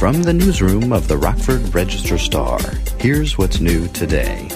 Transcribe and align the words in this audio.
From 0.00 0.22
the 0.22 0.32
newsroom 0.32 0.94
of 0.94 1.08
the 1.08 1.18
Rockford 1.18 1.74
Register 1.74 2.16
Star, 2.16 2.58
here's 2.98 3.36
what's 3.36 3.60
new 3.60 3.86
today. 3.88 4.48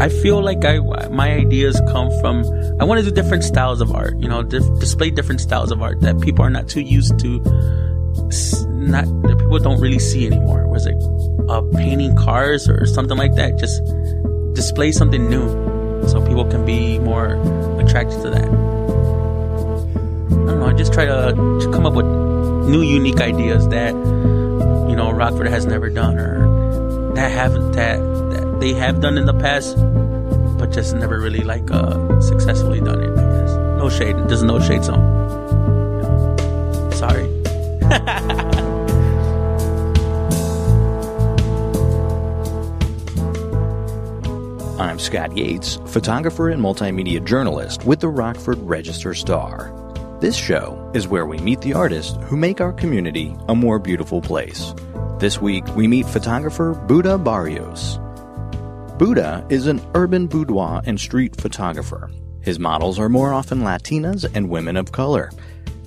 I 0.00 0.08
feel 0.08 0.42
like 0.42 0.64
I 0.64 0.78
my 1.10 1.30
ideas 1.30 1.78
come 1.88 2.10
from 2.20 2.42
I 2.80 2.84
want 2.84 3.04
to 3.04 3.10
do 3.10 3.14
different 3.14 3.44
styles 3.44 3.82
of 3.82 3.94
art, 3.94 4.18
you 4.18 4.30
know, 4.30 4.42
dif- 4.42 4.80
display 4.80 5.10
different 5.10 5.42
styles 5.42 5.70
of 5.70 5.82
art 5.82 6.00
that 6.00 6.18
people 6.22 6.42
are 6.42 6.48
not 6.48 6.68
too 6.68 6.80
used 6.80 7.18
to, 7.18 7.38
not 8.70 9.04
that 9.04 9.36
people 9.38 9.58
don't 9.58 9.78
really 9.78 9.98
see 9.98 10.26
anymore. 10.26 10.66
Was 10.68 10.86
it 10.86 10.96
uh, 11.54 11.62
painting 11.72 12.16
cars 12.16 12.68
or 12.68 12.86
something 12.86 13.16
like 13.16 13.34
that? 13.36 13.58
Just 13.58 13.80
display 14.54 14.92
something 14.92 15.28
new, 15.28 15.48
so 16.08 16.24
people 16.26 16.44
can 16.44 16.64
be 16.66 16.98
more 16.98 17.34
attracted 17.80 18.20
to 18.22 18.30
that. 18.30 18.44
I 18.44 20.46
don't 20.46 20.60
know. 20.60 20.66
I 20.66 20.72
just 20.72 20.92
try 20.92 21.06
to 21.06 21.32
just 21.60 21.72
come 21.72 21.86
up 21.86 21.94
with 21.94 22.06
new, 22.68 22.82
unique 22.82 23.20
ideas 23.20 23.68
that 23.68 23.94
you 23.94 24.96
know 24.96 25.12
Rockford 25.12 25.48
has 25.48 25.66
never 25.66 25.90
done 25.90 26.18
or 26.18 27.14
that 27.14 27.30
haven't 27.30 27.72
that 27.72 27.98
that 27.98 28.58
they 28.60 28.72
have 28.74 29.00
done 29.00 29.16
in 29.16 29.26
the 29.26 29.34
past, 29.34 29.76
but 30.58 30.72
just 30.72 30.96
never 30.96 31.20
really 31.20 31.44
like 31.44 31.70
uh, 31.70 32.20
successfully 32.20 32.80
done 32.80 33.00
it. 33.00 33.10
I 33.10 33.40
guess 33.40 33.54
no 33.78 33.88
shade, 33.88 34.16
there's 34.28 34.42
no 34.42 34.58
shade 34.58 34.82
zone. 34.82 35.13
I'm 44.76 44.98
Scott 44.98 45.36
Yates, 45.36 45.76
photographer 45.86 46.48
and 46.48 46.60
multimedia 46.60 47.24
journalist 47.24 47.84
with 47.84 48.00
the 48.00 48.08
Rockford 48.08 48.58
Register 48.58 49.14
Star. 49.14 49.72
This 50.20 50.34
show 50.34 50.90
is 50.92 51.06
where 51.06 51.26
we 51.26 51.38
meet 51.38 51.60
the 51.60 51.74
artists 51.74 52.18
who 52.24 52.36
make 52.36 52.60
our 52.60 52.72
community 52.72 53.36
a 53.48 53.54
more 53.54 53.78
beautiful 53.78 54.20
place. 54.20 54.74
This 55.20 55.40
week, 55.40 55.64
we 55.76 55.86
meet 55.86 56.06
photographer 56.06 56.74
Buddah 56.88 57.22
Barrios. 57.22 57.98
Buddah 58.98 59.46
is 59.48 59.68
an 59.68 59.80
urban 59.94 60.26
boudoir 60.26 60.82
and 60.86 60.98
street 60.98 61.40
photographer. 61.40 62.10
His 62.40 62.58
models 62.58 62.98
are 62.98 63.08
more 63.08 63.32
often 63.32 63.60
Latinas 63.60 64.28
and 64.34 64.50
women 64.50 64.76
of 64.76 64.90
color. 64.90 65.30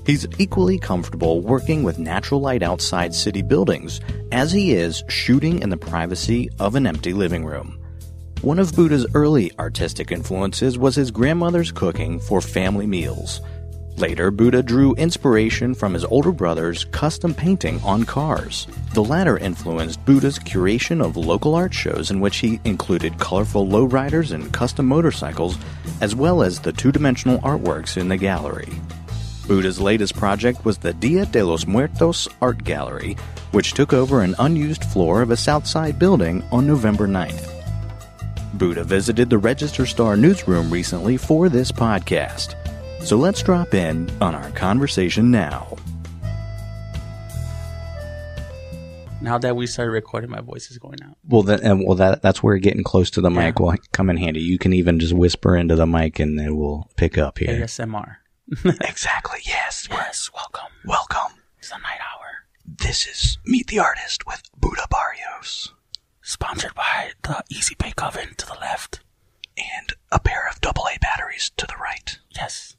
He's 0.05 0.25
equally 0.39 0.79
comfortable 0.79 1.41
working 1.41 1.83
with 1.83 1.99
natural 1.99 2.39
light 2.39 2.63
outside 2.63 3.13
city 3.13 3.41
buildings 3.41 3.99
as 4.31 4.53
he 4.53 4.71
is 4.71 5.03
shooting 5.09 5.61
in 5.61 5.71
the 5.71 5.75
privacy 5.75 6.49
of 6.57 6.75
an 6.75 6.87
empty 6.87 7.11
living 7.11 7.43
room. 7.43 7.77
One 8.43 8.59
of 8.59 8.75
Buddah's 8.75 9.07
early 9.15 9.51
artistic 9.57 10.11
influences 10.11 10.77
was 10.77 10.95
his 10.95 11.09
grandmother's 11.09 11.71
cooking 11.71 12.19
for 12.19 12.39
family 12.39 12.85
meals. 12.85 13.41
Later, 13.97 14.29
Buddah 14.29 14.63
drew 14.63 14.93
inspiration 14.93 15.73
from 15.73 15.95
his 15.95 16.05
older 16.05 16.31
brother's 16.31 16.85
custom 16.85 17.33
painting 17.33 17.81
on 17.81 18.03
cars. 18.03 18.67
The 18.93 19.03
latter 19.03 19.39
influenced 19.39 20.05
Buddah's 20.05 20.37
curation 20.37 21.03
of 21.03 21.17
local 21.17 21.55
art 21.55 21.73
shows 21.73 22.11
in 22.11 22.19
which 22.19 22.37
he 22.37 22.59
included 22.63 23.17
colorful 23.17 23.67
lowriders 23.67 24.31
and 24.31 24.53
custom 24.53 24.85
motorcycles, 24.85 25.57
as 25.99 26.13
well 26.15 26.43
as 26.43 26.59
the 26.59 26.71
two 26.71 26.91
dimensional 26.91 27.39
artworks 27.39 27.97
in 27.97 28.07
the 28.07 28.17
gallery. 28.17 28.69
Buddah's 29.47 29.79
latest 29.79 30.15
project 30.15 30.63
was 30.63 30.77
the 30.77 30.93
Dia 30.93 31.25
de 31.25 31.43
los 31.43 31.65
Muertos 31.65 32.27
Art 32.39 32.63
Gallery, 32.63 33.17
which 33.51 33.73
took 33.73 33.93
over 33.93 34.21
an 34.21 34.35
unused 34.37 34.83
floor 34.83 35.23
of 35.23 35.31
a 35.31 35.37
Southside 35.37 35.97
building 35.97 36.43
on 36.51 36.67
November 36.67 37.07
9th. 37.07 37.46
Buddah 38.57 38.83
visited 38.85 39.29
the 39.29 39.37
Register 39.37 39.85
Star 39.85 40.17
newsroom 40.17 40.71
recently 40.71 41.17
for 41.17 41.49
this 41.49 41.71
podcast. 41.71 42.55
So 43.03 43.15
let's 43.17 43.41
drop 43.43 43.73
in 43.73 44.09
on 44.21 44.33
our 44.35 44.49
conversation 44.51 45.29
now. 45.31 45.77
Now 49.21 49.37
that 49.39 49.55
we 49.55 49.67
started 49.67 49.91
recording, 49.91 50.29
my 50.29 50.41
voice 50.41 50.69
is 50.71 50.77
going 50.77 51.01
out. 51.03 51.17
Well, 51.27 51.43
that 51.43 51.61
and 51.61 51.85
well 51.85 51.95
that 51.97 52.21
that's 52.21 52.41
where 52.43 52.57
getting 52.57 52.83
close 52.83 53.09
to 53.11 53.21
the 53.21 53.31
Yeah. 53.31 53.47
mic 53.47 53.59
will 53.59 53.75
come 53.91 54.09
in 54.09 54.17
handy. 54.17 54.41
You 54.41 54.57
can 54.57 54.73
even 54.73 54.99
just 54.99 55.13
whisper 55.13 55.55
into 55.55 55.75
the 55.75 55.87
mic 55.87 56.19
and 56.19 56.39
it 56.39 56.51
will 56.51 56.89
pick 56.95 57.17
up 57.17 57.39
here. 57.39 57.49
ASMR. 57.63 58.17
Exactly. 58.81 59.39
Yes. 59.43 59.87
Yes, 59.91 60.29
welcome. 60.33 60.71
Welcome. 60.85 61.37
It's 61.59 61.69
the 61.69 61.75
night 61.77 61.99
hour. 61.99 62.45
This 62.65 63.05
is 63.07 63.37
Meet 63.45 63.67
the 63.67 63.79
Artist 63.79 64.25
with 64.25 64.41
Buddah 64.61 64.87
Barrios 64.89 65.73
Sponsored 66.31 66.75
by 66.75 67.11
the 67.23 67.41
Easy 67.49 67.73
Bake 67.79 68.03
Oven 68.03 68.35
to 68.35 68.45
the 68.45 68.57
left. 68.59 68.99
and 69.57 69.93
a 70.11 70.19
pair 70.19 70.49
of 70.49 70.59
AA 70.61 70.97
batteries 70.99 71.51
to 71.55 71.65
the 71.65 71.75
right. 71.81 72.19
Yes. 72.35 72.75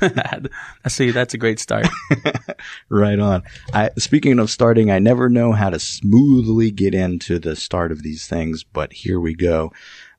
I 0.00 0.42
see. 0.88 1.10
That's 1.10 1.34
a 1.34 1.38
great 1.38 1.58
start. 1.58 1.88
Right 2.88 3.18
on. 3.18 3.42
I 3.74 3.90
speaking 3.98 4.38
of 4.38 4.52
starting, 4.52 4.92
I 4.92 5.00
never 5.00 5.28
know 5.28 5.50
how 5.50 5.70
to 5.70 5.80
smoothly 5.80 6.70
get 6.70 6.94
into 6.94 7.40
the 7.40 7.56
start 7.56 7.90
of 7.90 8.04
these 8.04 8.28
things, 8.28 8.62
but 8.62 8.92
here 8.92 9.18
we 9.18 9.34
go. 9.34 9.72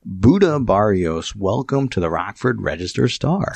Buddah 0.06 0.60
Barrios, 0.60 1.34
welcome 1.34 1.88
to 1.88 2.00
the 2.00 2.10
Rockford 2.10 2.60
Register 2.60 3.08
Star. 3.08 3.54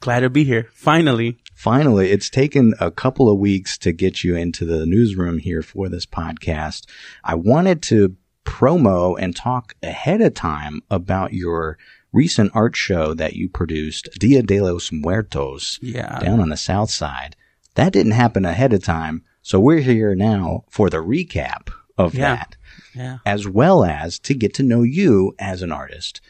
Glad 0.00 0.20
to 0.20 0.30
be 0.30 0.44
here. 0.44 0.68
Finally. 0.72 1.36
Finally, 1.54 2.10
it's 2.10 2.30
taken 2.30 2.72
a 2.80 2.90
couple 2.90 3.30
of 3.30 3.38
weeks 3.38 3.76
to 3.78 3.92
get 3.92 4.24
you 4.24 4.34
into 4.34 4.64
the 4.64 4.86
newsroom 4.86 5.36
here 5.38 5.60
for 5.60 5.90
this 5.90 6.06
podcast. 6.06 6.86
I 7.22 7.34
wanted 7.34 7.82
to 7.82 8.16
promo 8.44 9.16
and 9.18 9.34
talk 9.34 9.74
ahead 9.82 10.20
of 10.20 10.34
time 10.34 10.80
about 10.90 11.32
your 11.32 11.78
recent 12.12 12.50
art 12.54 12.76
show 12.76 13.14
that 13.14 13.34
you 13.34 13.48
produced, 13.48 14.08
Dia 14.20 14.42
de 14.42 14.60
los 14.60 14.92
Muertos, 14.92 15.78
Yeah. 15.82 16.18
down 16.20 16.40
on 16.40 16.48
the 16.50 16.56
south 16.56 16.90
side. 16.90 17.34
That 17.74 17.92
didn't 17.92 18.12
happen 18.12 18.44
ahead 18.44 18.72
of 18.72 18.84
time, 18.84 19.22
so 19.42 19.58
we're 19.58 19.80
here 19.80 20.14
now 20.14 20.64
for 20.70 20.88
the 20.90 20.98
recap 20.98 21.70
of 21.98 22.14
Yeah. 22.14 22.36
that 22.36 22.56
Yeah. 22.94 23.18
as 23.26 23.48
well 23.48 23.84
as 23.84 24.18
to 24.20 24.34
get 24.34 24.54
to 24.54 24.62
know 24.62 24.82
you 24.82 25.34
as 25.38 25.62
an 25.62 25.72
artist. 25.72 26.20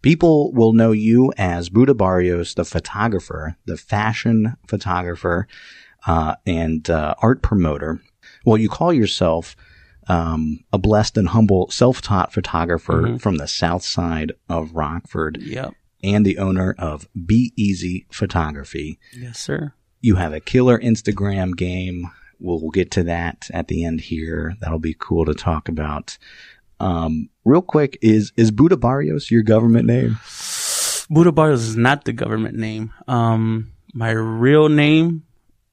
People 0.00 0.52
will 0.52 0.72
know 0.72 0.90
you 0.90 1.32
as 1.38 1.68
Buddah 1.70 1.96
Barrios, 1.96 2.54
the 2.54 2.64
photographer, 2.64 3.56
the 3.66 3.76
fashion 3.76 4.56
photographer, 4.66 5.46
uh, 6.06 6.34
and 6.44 6.90
uh, 6.90 7.14
art 7.22 7.42
promoter. 7.42 8.00
Well, 8.44 8.58
you 8.58 8.68
call 8.68 8.92
yourself 8.92 9.54
um, 10.08 10.60
a 10.72 10.78
blessed 10.78 11.16
and 11.16 11.28
humble 11.28 11.70
self-taught 11.70 12.32
photographer 12.32 13.16
from 13.18 13.36
the 13.36 13.46
south 13.48 13.84
side 13.84 14.32
of 14.48 14.74
Rockford 14.74 15.38
Yep. 15.40 15.74
and 16.02 16.26
the 16.26 16.38
owner 16.38 16.74
of 16.78 17.08
Be 17.26 17.52
Easy 17.56 18.06
Photography. 18.10 18.98
Yes, 19.16 19.38
sir. 19.38 19.74
You 20.00 20.16
have 20.16 20.32
a 20.32 20.40
killer 20.40 20.78
Instagram 20.78 21.56
game. 21.56 22.10
We'll, 22.40 22.60
we'll 22.60 22.70
get 22.70 22.90
to 22.92 23.04
that 23.04 23.48
at 23.54 23.68
the 23.68 23.84
end 23.84 24.00
here. 24.00 24.56
That'll 24.60 24.80
be 24.80 24.96
cool 24.98 25.24
to 25.26 25.34
talk 25.34 25.68
about. 25.68 26.18
Um, 26.80 27.28
real 27.44 27.62
quick, 27.62 27.96
is 28.02 28.32
is 28.36 28.50
Buddah 28.50 28.80
Barrios 28.80 29.30
your 29.30 29.44
government 29.44 29.86
name? 29.86 30.18
Buddah 31.08 31.32
Barrios 31.32 31.62
is 31.62 31.76
not 31.76 32.04
the 32.04 32.12
government 32.12 32.56
name. 32.56 32.92
Um, 33.06 33.72
my 33.94 34.10
real 34.10 34.68
name, 34.68 35.22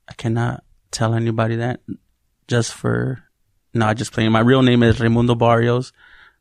I 0.07 0.13
cannot 0.13 0.63
tell 0.91 1.16
anybody 1.16 1.56
that 1.56 1.79
just 2.47 2.73
for, 2.73 3.23
no, 3.74 3.85
I 3.88 3.94
just 3.94 4.12
playing. 4.12 4.31
My 4.31 4.40
real 4.40 4.62
name 4.62 4.84
is 4.84 5.00
Raimundo 5.00 5.35
Barrios. 5.35 5.91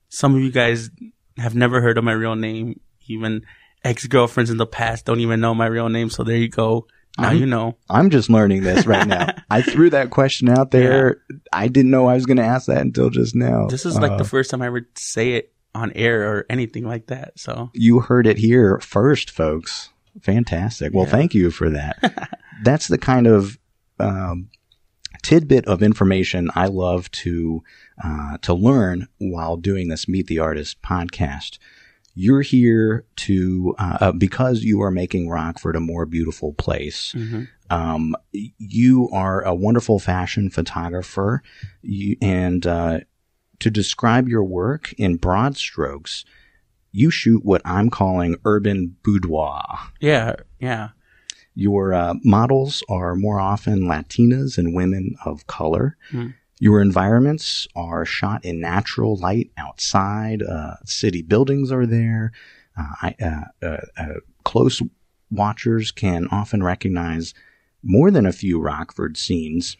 Some 0.08 0.34
of 0.34 0.40
you 0.40 0.50
guys 0.50 0.90
have 1.36 1.54
never 1.54 1.80
heard 1.80 1.98
of 1.98 2.04
my 2.04 2.12
real 2.12 2.34
name. 2.36 2.80
Even 3.06 3.42
ex-girlfriends 3.84 4.50
in 4.50 4.56
the 4.56 4.66
past 4.66 5.04
don't 5.06 5.20
even 5.20 5.40
know 5.40 5.54
my 5.54 5.66
real 5.66 5.88
name. 5.88 6.10
So 6.10 6.24
there 6.24 6.36
you 6.36 6.48
go. 6.48 6.86
Now 7.18 7.32
you 7.32 7.46
know. 7.46 7.76
I'm 7.90 8.10
just 8.10 8.30
learning 8.30 8.62
this 8.62 8.86
right 8.86 9.06
now. 9.06 9.32
I 9.50 9.62
threw 9.62 9.90
that 9.90 10.10
question 10.10 10.48
out 10.48 10.70
there. 10.70 11.22
I 11.52 11.66
didn't 11.68 11.90
know 11.90 12.06
I 12.06 12.14
was 12.14 12.26
going 12.26 12.36
to 12.36 12.44
ask 12.44 12.66
that 12.66 12.80
until 12.82 13.10
just 13.10 13.34
now. 13.34 13.66
This 13.66 13.84
is 13.86 13.96
like 13.98 14.12
Uh, 14.12 14.16
the 14.18 14.24
first 14.24 14.50
time 14.50 14.62
I 14.62 14.66
ever 14.66 14.86
say 14.94 15.32
it 15.32 15.52
on 15.74 15.92
air 15.94 16.30
or 16.32 16.46
anything 16.48 16.84
like 16.84 17.06
that. 17.08 17.38
So 17.38 17.70
you 17.74 18.00
heard 18.00 18.26
it 18.26 18.38
here 18.38 18.78
first, 18.80 19.30
folks. 19.30 19.90
Fantastic. 20.22 20.92
Well, 20.94 21.06
Yeah. 21.06 21.10
thank 21.10 21.34
you 21.34 21.50
for 21.50 21.70
that. 21.70 22.38
That's 22.62 22.86
the 22.88 22.98
kind 22.98 23.26
of 23.26 23.58
um, 23.98 24.48
tidbit 25.22 25.66
of 25.66 25.82
information 25.82 26.50
I 26.54 26.66
love 26.66 27.10
to 27.12 27.62
uh, 28.02 28.38
to 28.42 28.54
learn 28.54 29.08
while 29.18 29.56
doing 29.56 29.88
this 29.88 30.08
Meet 30.08 30.26
the 30.26 30.38
Artist 30.38 30.80
podcast. 30.82 31.58
You're 32.14 32.42
here 32.42 33.04
to 33.16 33.74
uh, 33.78 33.98
uh, 34.00 34.12
because 34.12 34.64
you 34.64 34.82
are 34.82 34.90
making 34.90 35.28
Rockford 35.28 35.76
a 35.76 35.80
more 35.80 36.04
beautiful 36.06 36.52
place. 36.54 37.14
Um, 37.70 38.16
you 38.32 39.08
are 39.12 39.42
a 39.42 39.54
wonderful 39.54 39.98
fashion 39.98 40.50
photographer, 40.50 41.42
you, 41.82 42.16
and 42.22 42.66
uh, 42.66 43.00
to 43.60 43.70
describe 43.70 44.26
your 44.28 44.42
work 44.42 44.94
in 44.94 45.16
broad 45.16 45.56
strokes, 45.56 46.24
you 46.92 47.10
shoot 47.10 47.44
what 47.44 47.60
I'm 47.64 47.90
calling 47.90 48.36
urban 48.44 48.96
boudoir. 49.02 49.78
yeah, 50.00 50.36
yeah. 50.58 50.88
Your 51.58 51.92
uh, 51.92 52.14
models 52.22 52.84
are 52.88 53.16
more 53.16 53.40
often 53.40 53.88
Latinas 53.88 54.58
and 54.58 54.76
women 54.76 55.16
of 55.24 55.48
color. 55.48 55.96
Hmm. 56.12 56.28
Your 56.60 56.80
environments 56.80 57.66
are 57.74 58.04
shot 58.04 58.44
in 58.44 58.60
natural 58.60 59.16
light 59.16 59.50
outside. 59.56 60.40
Uh, 60.40 60.76
city 60.84 61.20
buildings 61.20 61.72
are 61.72 61.84
there. 61.84 62.30
Uh, 62.78 62.92
I, 63.02 63.14
uh, 63.20 63.66
uh, 63.66 63.76
uh, 63.96 64.20
close 64.44 64.80
watchers 65.32 65.90
can 65.90 66.28
often 66.30 66.62
recognize 66.62 67.34
more 67.82 68.12
than 68.12 68.24
a 68.24 68.30
few 68.30 68.60
Rockford 68.60 69.16
scenes. 69.16 69.76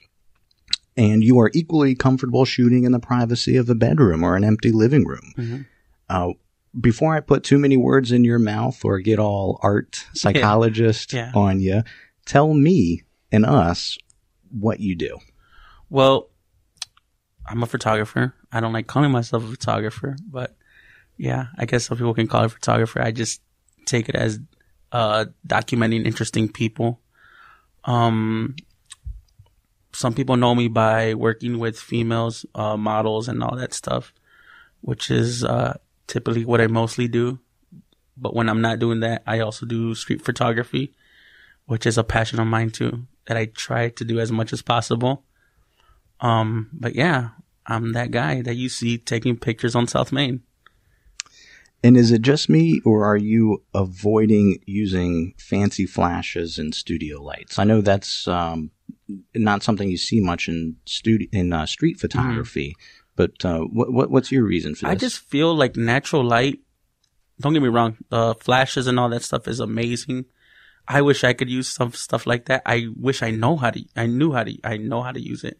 And 0.97 1.23
you 1.23 1.39
are 1.39 1.53
equally 1.55 1.95
comfortable 1.95 2.45
shooting 2.45 2.83
in 2.83 2.91
the 2.91 2.99
privacy 2.99 3.57
of 3.57 3.71
a 3.71 3.77
bedroom 3.77 4.25
or 4.25 4.35
an 4.35 4.43
empty 4.43 4.73
living 4.73 5.07
room. 5.07 5.33
Mm-hmm. 5.37 6.33
Before 6.79 7.15
I 7.15 7.21
put 7.21 7.45
too 7.45 7.59
many 7.59 7.77
words 7.77 8.13
in 8.13 8.25
your 8.25 8.39
mouth 8.39 8.85
or 8.85 8.99
get 9.01 9.19
all 9.19 9.59
art 9.63 10.05
psychologist 10.15 11.13
Yeah. 11.13 11.33
on 11.35 11.61
you, 11.61 11.83
tell 12.27 12.53
me 12.55 13.03
and 13.33 13.45
us 13.47 13.99
what 14.51 14.81
you 14.81 14.95
do. 14.95 15.19
Well, 15.91 16.31
I'm 17.47 17.63
a 17.63 17.67
photographer. 17.67 18.35
I 18.53 18.61
don't 18.61 18.73
like 18.73 18.87
calling 18.87 19.11
myself 19.11 19.45
a 19.45 19.49
photographer, 19.49 20.17
but 20.27 20.57
yeah, 21.17 21.47
I 21.57 21.65
guess 21.67 21.87
some 21.87 21.97
people 21.99 22.15
can 22.15 22.29
call 22.29 22.45
it 22.45 22.51
photographer. 22.51 23.01
I 23.03 23.11
just 23.11 23.41
take 23.87 24.09
it 24.09 24.15
as 24.15 24.39
uh, 24.93 25.27
documenting 25.47 26.05
interesting 26.07 26.49
people. 26.49 27.01
Um, 27.85 28.55
some 29.93 30.15
people 30.15 30.37
know 30.37 30.55
me 30.55 30.69
by 30.69 31.15
working 31.15 31.59
with 31.59 31.79
females, 31.79 32.45
uh, 32.55 32.77
models, 32.77 33.29
and 33.29 33.43
all 33.43 33.57
that 33.57 33.73
stuff, 33.75 34.13
which 34.83 35.11
is 35.11 35.43
uh, 35.45 35.77
typically 36.09 36.45
what 36.45 36.61
I 36.61 36.67
mostly 36.67 37.07
do. 37.07 37.39
But 38.17 38.35
when 38.35 38.49
I'm 38.49 38.61
not 38.61 38.81
doing 38.81 39.01
that, 39.01 39.23
I 39.27 39.39
also 39.39 39.65
do 39.65 39.95
street 39.95 40.25
photography, 40.25 40.93
which 41.67 41.87
is 41.87 41.97
a 41.97 42.03
passion 42.03 42.41
of 42.41 42.49
mine 42.49 42.71
too, 42.71 43.07
that 43.27 43.37
I 43.37 43.47
try 43.47 43.91
to 43.91 44.05
do 44.05 44.19
as 44.19 44.33
much 44.33 44.53
as 44.53 44.61
possible. 44.61 45.23
Um, 46.21 46.69
but 46.73 46.97
yeah, 46.97 47.31
I'm 47.65 47.93
that 47.93 48.11
guy 48.11 48.43
that 48.43 48.57
you 48.57 48.69
see 48.69 48.99
taking 48.99 49.37
pictures 49.37 49.77
on 49.77 49.87
South 49.87 50.11
Main. 50.11 50.43
And 51.85 51.97
is 51.97 52.11
it 52.11 52.23
just 52.23 52.49
me, 52.49 52.81
or 52.85 53.05
are 53.05 53.17
you 53.17 53.63
avoiding 53.73 54.59
using 54.67 55.35
fancy 55.39 55.87
flashes 55.87 56.59
and 56.59 56.75
studio 56.75 57.23
lights? 57.23 57.57
I 57.57 57.63
know 57.63 57.83
that's 57.83 58.27
um, 58.27 58.73
not 59.37 59.63
something 59.63 59.89
you 59.89 59.97
see 59.97 60.19
much 60.21 60.49
in 60.49 60.77
studio 60.87 61.29
in 61.31 61.53
uh, 61.53 61.67
street 61.67 62.01
photography. 62.01 62.75
But 63.19 63.45
uh, 63.45 63.63
what, 63.63 63.93
what 63.93 64.11
what's 64.13 64.31
your 64.31 64.45
reason 64.45 64.77
for 64.77 64.87
this? 64.87 64.93
I 64.93 64.95
just 64.95 65.19
feel 65.19 65.53
like 65.53 65.75
natural 65.75 66.23
light. 66.23 66.61
Don't 67.41 67.53
get 67.53 67.63
me 67.63 67.69
wrong, 67.69 67.97
uh, 68.13 68.35
flashes 68.35 68.87
and 68.87 68.99
all 68.99 69.09
that 69.09 69.25
stuff 69.25 69.49
is 69.49 69.59
amazing. 69.59 70.27
I 70.87 71.03
wish 71.03 71.25
I 71.25 71.33
could 71.33 71.51
use 71.51 71.67
some 71.67 71.93
stuff 71.93 72.29
like 72.29 72.45
that. 72.47 72.63
I 72.65 72.87
wish 72.97 73.21
I 73.25 73.33
know 73.33 73.57
how 73.57 73.71
to. 73.71 73.85
I 73.97 74.07
knew 74.07 74.31
how 74.33 74.45
to. 74.45 74.57
I 74.63 74.77
know 74.77 75.03
how 75.03 75.11
to 75.11 75.21
use 75.21 75.43
it. 75.43 75.59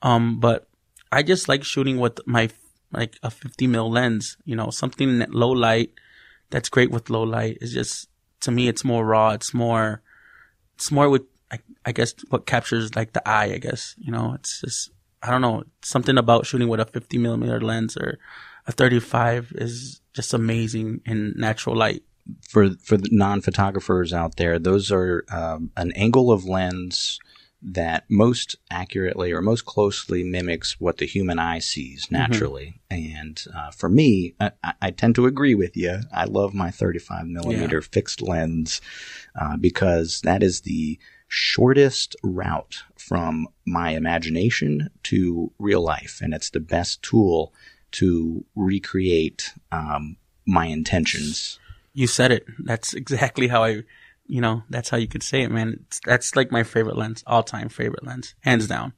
Um, 0.00 0.40
but 0.40 0.66
I 1.12 1.22
just 1.22 1.46
like 1.46 1.62
shooting 1.62 1.98
with 1.98 2.26
my 2.26 2.48
like 2.90 3.18
a 3.22 3.30
50 3.30 3.66
mil 3.66 3.90
lens. 3.90 4.38
You 4.46 4.56
know, 4.56 4.70
something 4.70 5.18
that 5.18 5.34
low 5.34 5.50
light. 5.50 5.92
That's 6.48 6.70
great 6.70 6.90
with 6.90 7.10
low 7.10 7.22
light. 7.22 7.58
Is 7.60 7.74
just 7.74 8.08
to 8.40 8.50
me, 8.50 8.66
it's 8.66 8.82
more 8.82 9.04
raw. 9.04 9.32
It's 9.32 9.52
more. 9.52 10.00
It's 10.76 10.90
more 10.90 11.10
with. 11.10 11.26
I, 11.52 11.58
I 11.84 11.92
guess 11.92 12.14
what 12.30 12.46
captures 12.46 12.96
like 12.96 13.12
the 13.12 13.28
eye. 13.28 13.52
I 13.52 13.58
guess 13.58 13.94
you 13.98 14.10
know. 14.10 14.32
It's 14.32 14.62
just 14.62 14.90
I 15.22 15.30
don't 15.30 15.40
know, 15.42 15.64
something 15.82 16.16
about 16.18 16.46
shooting 16.46 16.68
with 16.68 16.80
a 16.80 16.84
50 16.84 17.18
millimeter 17.18 17.60
lens 17.60 17.96
or 17.96 18.18
a 18.66 18.72
35 18.72 19.52
is 19.56 20.00
just 20.14 20.34
amazing 20.34 21.00
in 21.06 21.34
natural 21.36 21.76
light. 21.76 22.02
for 22.48 22.70
for 22.82 22.96
the 22.96 23.08
non 23.10 23.40
photographers 23.40 24.12
out 24.12 24.36
there, 24.36 24.58
those 24.58 24.92
are 24.92 25.24
um, 25.30 25.70
an 25.76 25.92
angle 25.92 26.30
of 26.30 26.44
lens 26.44 27.18
that 27.60 28.04
most 28.08 28.54
accurately 28.70 29.32
or 29.32 29.42
most 29.42 29.64
closely 29.64 30.22
mimics 30.22 30.78
what 30.78 30.98
the 30.98 31.06
human 31.06 31.40
eye 31.40 31.58
sees 31.58 32.06
naturally. 32.10 32.80
And 32.88 33.42
uh, 33.56 33.72
for 33.72 33.88
me, 33.88 34.34
I, 34.38 34.52
I- 34.80 34.90
tend 34.92 35.16
to 35.16 35.26
agree 35.26 35.56
with 35.56 35.76
you. 35.76 36.00
I 36.12 36.24
love 36.26 36.54
my 36.54 36.70
35 36.70 37.26
millimeter 37.26 37.82
fixed 37.82 38.22
lens 38.22 38.80
uh, 39.40 39.56
because 39.56 40.20
that 40.22 40.42
is 40.44 40.60
the 40.60 40.98
shortest 41.28 42.16
route 42.22 42.82
from 42.96 43.46
my 43.66 43.90
imagination 43.90 44.90
to 45.04 45.52
real 45.58 45.82
life, 45.82 46.20
and 46.22 46.34
it's 46.34 46.50
the 46.50 46.60
best 46.60 47.02
tool 47.02 47.52
to 47.92 48.44
recreate 48.54 49.52
um, 49.70 50.16
my 50.46 50.66
intentions. 50.66 51.58
You 51.92 52.06
said 52.06 52.32
it. 52.32 52.46
That's 52.58 52.94
exactly 52.94 53.48
how 53.48 53.64
I, 53.64 53.82
you 54.26 54.40
know, 54.40 54.62
that's 54.70 54.88
how 54.88 54.96
you 54.96 55.08
could 55.08 55.22
say 55.22 55.42
it, 55.42 55.50
man. 55.50 55.80
It's, 55.86 56.00
that's 56.04 56.34
like 56.34 56.50
my 56.50 56.62
favorite 56.62 56.96
lens, 56.96 57.22
all 57.26 57.42
time 57.42 57.68
favorite 57.68 58.06
lens, 58.06 58.34
hands 58.40 58.66
down. 58.66 58.94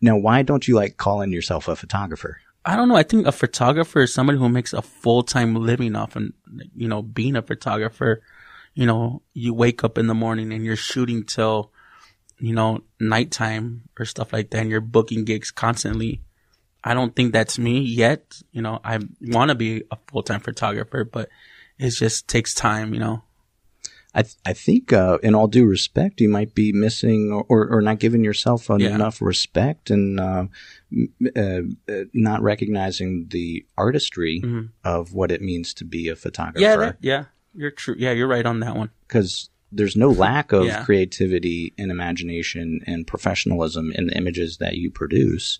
Now, 0.00 0.16
why 0.16 0.42
don't 0.42 0.66
you 0.66 0.74
like 0.74 0.96
calling 0.96 1.32
yourself 1.32 1.68
a 1.68 1.76
photographer? 1.76 2.40
I 2.64 2.76
don't 2.76 2.88
know. 2.88 2.96
I 2.96 3.02
think 3.02 3.26
a 3.26 3.32
photographer 3.32 4.02
is 4.02 4.12
somebody 4.12 4.38
who 4.38 4.48
makes 4.48 4.72
a 4.72 4.82
full 4.82 5.22
time 5.22 5.54
living 5.54 5.96
off 5.96 6.16
and, 6.16 6.32
you 6.76 6.88
know, 6.88 7.02
being 7.02 7.36
a 7.36 7.42
photographer. 7.42 8.22
You 8.78 8.86
know, 8.86 9.22
you 9.34 9.52
wake 9.54 9.82
up 9.82 9.98
in 9.98 10.06
the 10.06 10.14
morning 10.14 10.52
and 10.52 10.64
you're 10.64 10.76
shooting 10.76 11.24
till, 11.24 11.72
you 12.38 12.54
know, 12.54 12.84
nighttime 13.00 13.82
or 13.98 14.04
stuff 14.04 14.32
like 14.32 14.50
that 14.50 14.60
and 14.60 14.70
you're 14.70 14.80
booking 14.80 15.24
gigs 15.24 15.50
constantly. 15.50 16.20
I 16.84 16.94
don't 16.94 17.16
think 17.16 17.32
that's 17.32 17.58
me 17.58 17.80
yet. 17.80 18.40
You 18.52 18.62
know, 18.62 18.78
I 18.84 19.00
want 19.20 19.48
to 19.48 19.56
be 19.56 19.82
a 19.90 19.98
full 20.06 20.22
time 20.22 20.38
photographer, 20.38 21.02
but 21.02 21.28
it 21.76 21.90
just 21.90 22.28
takes 22.28 22.54
time, 22.54 22.94
you 22.94 23.00
know. 23.00 23.24
I 24.14 24.22
th- 24.22 24.36
I 24.46 24.52
think, 24.52 24.92
uh, 24.92 25.18
in 25.24 25.34
all 25.34 25.48
due 25.48 25.66
respect, 25.66 26.20
you 26.20 26.28
might 26.28 26.54
be 26.54 26.70
missing 26.72 27.32
or, 27.32 27.44
or, 27.48 27.68
or 27.68 27.82
not 27.82 27.98
giving 27.98 28.22
yourself 28.22 28.68
Yeah. 28.70 28.94
enough 28.94 29.20
respect 29.20 29.90
and 29.90 30.20
uh, 30.20 30.46
m- 30.92 31.12
uh, 31.36 31.92
uh, 31.92 32.04
not 32.14 32.42
recognizing 32.42 33.26
the 33.30 33.66
artistry 33.76 34.40
Mhm. 34.44 34.68
of 34.84 35.12
what 35.12 35.32
it 35.32 35.42
means 35.42 35.74
to 35.74 35.84
be 35.84 36.06
a 36.06 36.12
Yeah, 36.12 36.16
photographer. 36.16 36.78
that, 36.80 36.98
yeah, 37.00 37.24
you're 37.58 37.70
true. 37.72 37.96
Yeah, 37.98 38.12
you're 38.12 38.28
right 38.28 38.46
on 38.46 38.60
that 38.60 38.76
one. 38.76 38.90
Because 39.06 39.50
there's 39.70 39.96
no 39.96 40.08
lack 40.10 40.52
of 40.52 40.64
Yeah. 40.66 40.84
creativity 40.84 41.74
and 41.76 41.90
imagination 41.90 42.80
and 42.86 43.06
professionalism 43.06 43.92
in 43.92 44.06
the 44.06 44.16
images 44.16 44.56
that 44.58 44.76
you 44.76 44.90
produce. 44.90 45.58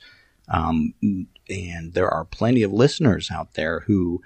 Um, 0.48 0.94
and 1.50 1.92
there 1.92 2.08
are 2.08 2.24
plenty 2.24 2.62
of 2.62 2.72
listeners 2.72 3.30
out 3.30 3.54
there 3.54 3.80
who 3.80 4.22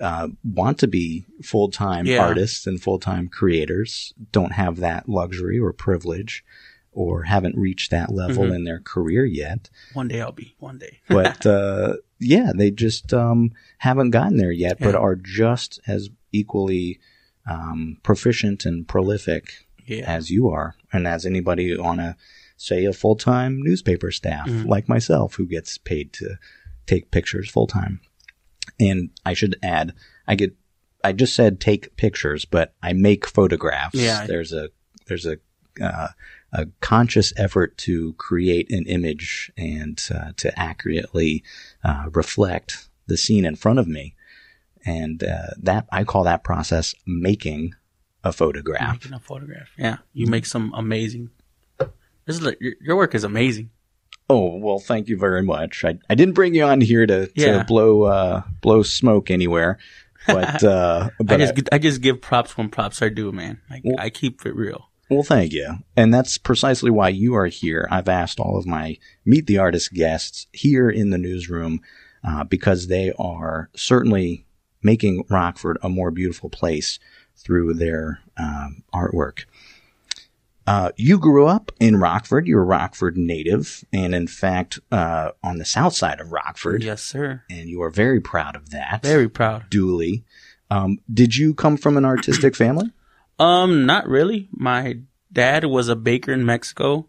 uh, 0.00 0.28
want 0.42 0.78
to 0.78 0.88
be 0.88 1.24
full 1.44 1.70
time 1.70 2.06
Yeah. 2.06 2.18
artists 2.26 2.66
and 2.66 2.82
full 2.82 2.98
time 2.98 3.28
creators, 3.28 4.12
don't 4.32 4.52
have 4.52 4.78
that 4.78 5.08
luxury 5.08 5.58
or 5.60 5.72
privilege, 5.72 6.44
or 6.90 7.22
haven't 7.22 7.56
reached 7.56 7.90
that 7.92 8.12
level 8.12 8.44
Mhm. 8.46 8.54
in 8.56 8.64
their 8.64 8.80
career 8.80 9.24
yet. 9.24 9.70
One 9.92 10.08
day 10.08 10.20
I'll 10.20 10.32
be. 10.32 10.56
One 10.58 10.78
day. 10.78 10.98
But 11.08 11.46
uh, 11.46 11.98
yeah, 12.18 12.50
they 12.54 12.70
just 12.72 13.14
um, 13.14 13.52
haven't 13.78 14.10
gotten 14.10 14.38
there 14.38 14.50
yet, 14.50 14.78
but 14.80 14.96
are 14.96 15.14
just 15.14 15.78
as 15.86 16.10
equally 16.32 16.98
um, 17.46 17.98
proficient 18.02 18.64
and 18.64 18.86
prolific 18.86 19.66
Yeah. 19.86 20.04
as 20.06 20.30
you 20.30 20.48
are, 20.48 20.74
and 20.92 21.06
as 21.06 21.26
anybody 21.26 21.76
on 21.76 21.98
a 22.00 22.16
say 22.56 22.84
a 22.84 22.92
full 22.92 23.16
time 23.16 23.60
newspaper 23.62 24.10
staff 24.12 24.48
Mhm. 24.48 24.66
like 24.66 24.88
myself 24.88 25.34
who 25.34 25.46
gets 25.46 25.78
paid 25.78 26.12
to 26.14 26.36
take 26.86 27.10
pictures 27.10 27.50
full 27.50 27.66
time. 27.66 28.00
And 28.78 29.10
I 29.26 29.34
should 29.34 29.56
add, 29.62 29.92
I 30.28 30.34
get 30.36 30.54
I 31.04 31.12
just 31.12 31.34
said 31.34 31.58
take 31.60 31.96
pictures, 31.96 32.44
but 32.44 32.74
I 32.80 32.92
make 32.92 33.26
photographs. 33.26 33.96
Yeah. 33.96 34.24
There's 34.26 34.52
a 34.52 34.70
there's 35.08 35.26
a 35.26 35.38
uh, 35.80 36.08
a 36.52 36.66
conscious 36.80 37.32
effort 37.36 37.76
to 37.78 38.12
create 38.14 38.70
an 38.70 38.84
image 38.86 39.50
and 39.56 40.00
uh, 40.14 40.32
to 40.36 40.56
accurately 40.58 41.42
uh, 41.82 42.08
reflect 42.12 42.88
the 43.06 43.16
scene 43.16 43.44
in 43.44 43.56
front 43.56 43.78
of 43.80 43.88
me, 43.88 44.14
and 44.84 45.22
uh, 45.22 45.48
that 45.58 45.86
I 45.92 46.04
call 46.04 46.24
that 46.24 46.44
process 46.44 46.94
making 47.06 47.74
a 48.24 48.32
photograph. 48.32 48.92
Making 48.92 49.14
a 49.14 49.20
photograph. 49.20 49.68
Yeah, 49.78 49.98
you 50.12 50.26
make 50.26 50.46
some 50.46 50.72
amazing. 50.74 51.30
This 52.24 52.38
is 52.40 52.54
your, 52.60 52.74
your 52.80 52.96
work 52.96 53.14
is 53.14 53.24
amazing. 53.24 53.70
Oh 54.30 54.56
well, 54.58 54.78
thank 54.78 55.08
you 55.08 55.16
very 55.18 55.42
much. 55.42 55.84
I, 55.84 55.98
I 56.08 56.14
didn't 56.14 56.34
bring 56.34 56.54
you 56.54 56.64
on 56.64 56.80
here 56.80 57.06
to, 57.06 57.30
Yeah. 57.34 57.58
to 57.58 57.64
blow 57.64 58.04
uh, 58.04 58.42
blow 58.60 58.82
smoke 58.82 59.30
anywhere, 59.30 59.78
but 60.26 60.62
uh, 60.64 61.10
I 61.18 61.22
but 61.22 61.38
just 61.38 61.68
I, 61.72 61.78
just 61.78 62.00
give 62.00 62.20
props 62.20 62.56
when 62.56 62.68
props 62.68 63.02
are 63.02 63.10
due, 63.10 63.32
man. 63.32 63.60
Like 63.68 63.82
Well- 63.84 63.96
I 63.98 64.10
keep 64.10 64.46
it 64.46 64.54
real. 64.54 64.88
Well, 65.10 65.24
thank 65.24 65.52
you. 65.52 65.74
And 65.94 66.14
that's 66.14 66.38
precisely 66.38 66.90
why 66.90 67.10
you 67.10 67.34
are 67.34 67.46
here. 67.48 67.86
I've 67.90 68.08
asked 68.08 68.40
all 68.40 68.56
of 68.56 68.66
my 68.66 68.96
Meet 69.26 69.46
the 69.46 69.58
Artist 69.58 69.92
guests 69.92 70.46
here 70.52 70.88
in 70.88 71.10
the 71.10 71.18
newsroom 71.18 71.80
uh, 72.24 72.44
because 72.44 72.86
they 72.86 73.12
are 73.18 73.68
certainly 73.76 74.46
making 74.82 75.24
Rockford 75.28 75.78
a 75.82 75.88
more 75.88 76.10
beautiful 76.10 76.48
place 76.50 76.98
through 77.36 77.74
their 77.74 78.20
um, 78.36 78.82
artwork. 78.94 79.44
Uh, 80.64 80.90
you 80.96 81.18
grew 81.18 81.46
up 81.46 81.72
in 81.80 81.96
Rockford. 81.96 82.46
You're 82.46 82.62
a 82.62 82.64
Rockford 82.64 83.16
native, 83.16 83.84
and 83.92 84.14
in 84.14 84.28
fact, 84.28 84.78
uh, 84.92 85.32
on 85.42 85.58
the 85.58 85.64
south 85.64 85.94
side 85.94 86.20
of 86.20 86.30
Rockford, 86.30 86.84
Yes, 86.84 87.02
sir. 87.02 87.42
and 87.50 87.68
you 87.68 87.82
are 87.82 87.90
very 87.90 88.20
proud 88.20 88.54
of 88.54 88.70
that. 88.70 89.02
Very 89.02 89.28
proud. 89.28 89.68
duly. 89.70 90.24
Um, 90.70 91.00
did 91.12 91.36
you 91.36 91.52
come 91.52 91.76
from 91.76 91.96
an 91.96 92.04
artistic 92.04 92.54
family? 92.54 92.92
Um, 93.40 93.86
not 93.86 94.06
really. 94.06 94.48
My 94.52 94.98
dad 95.32 95.64
was 95.64 95.88
a 95.88 95.96
baker 95.96 96.32
in 96.32 96.46
Mexico. 96.46 97.08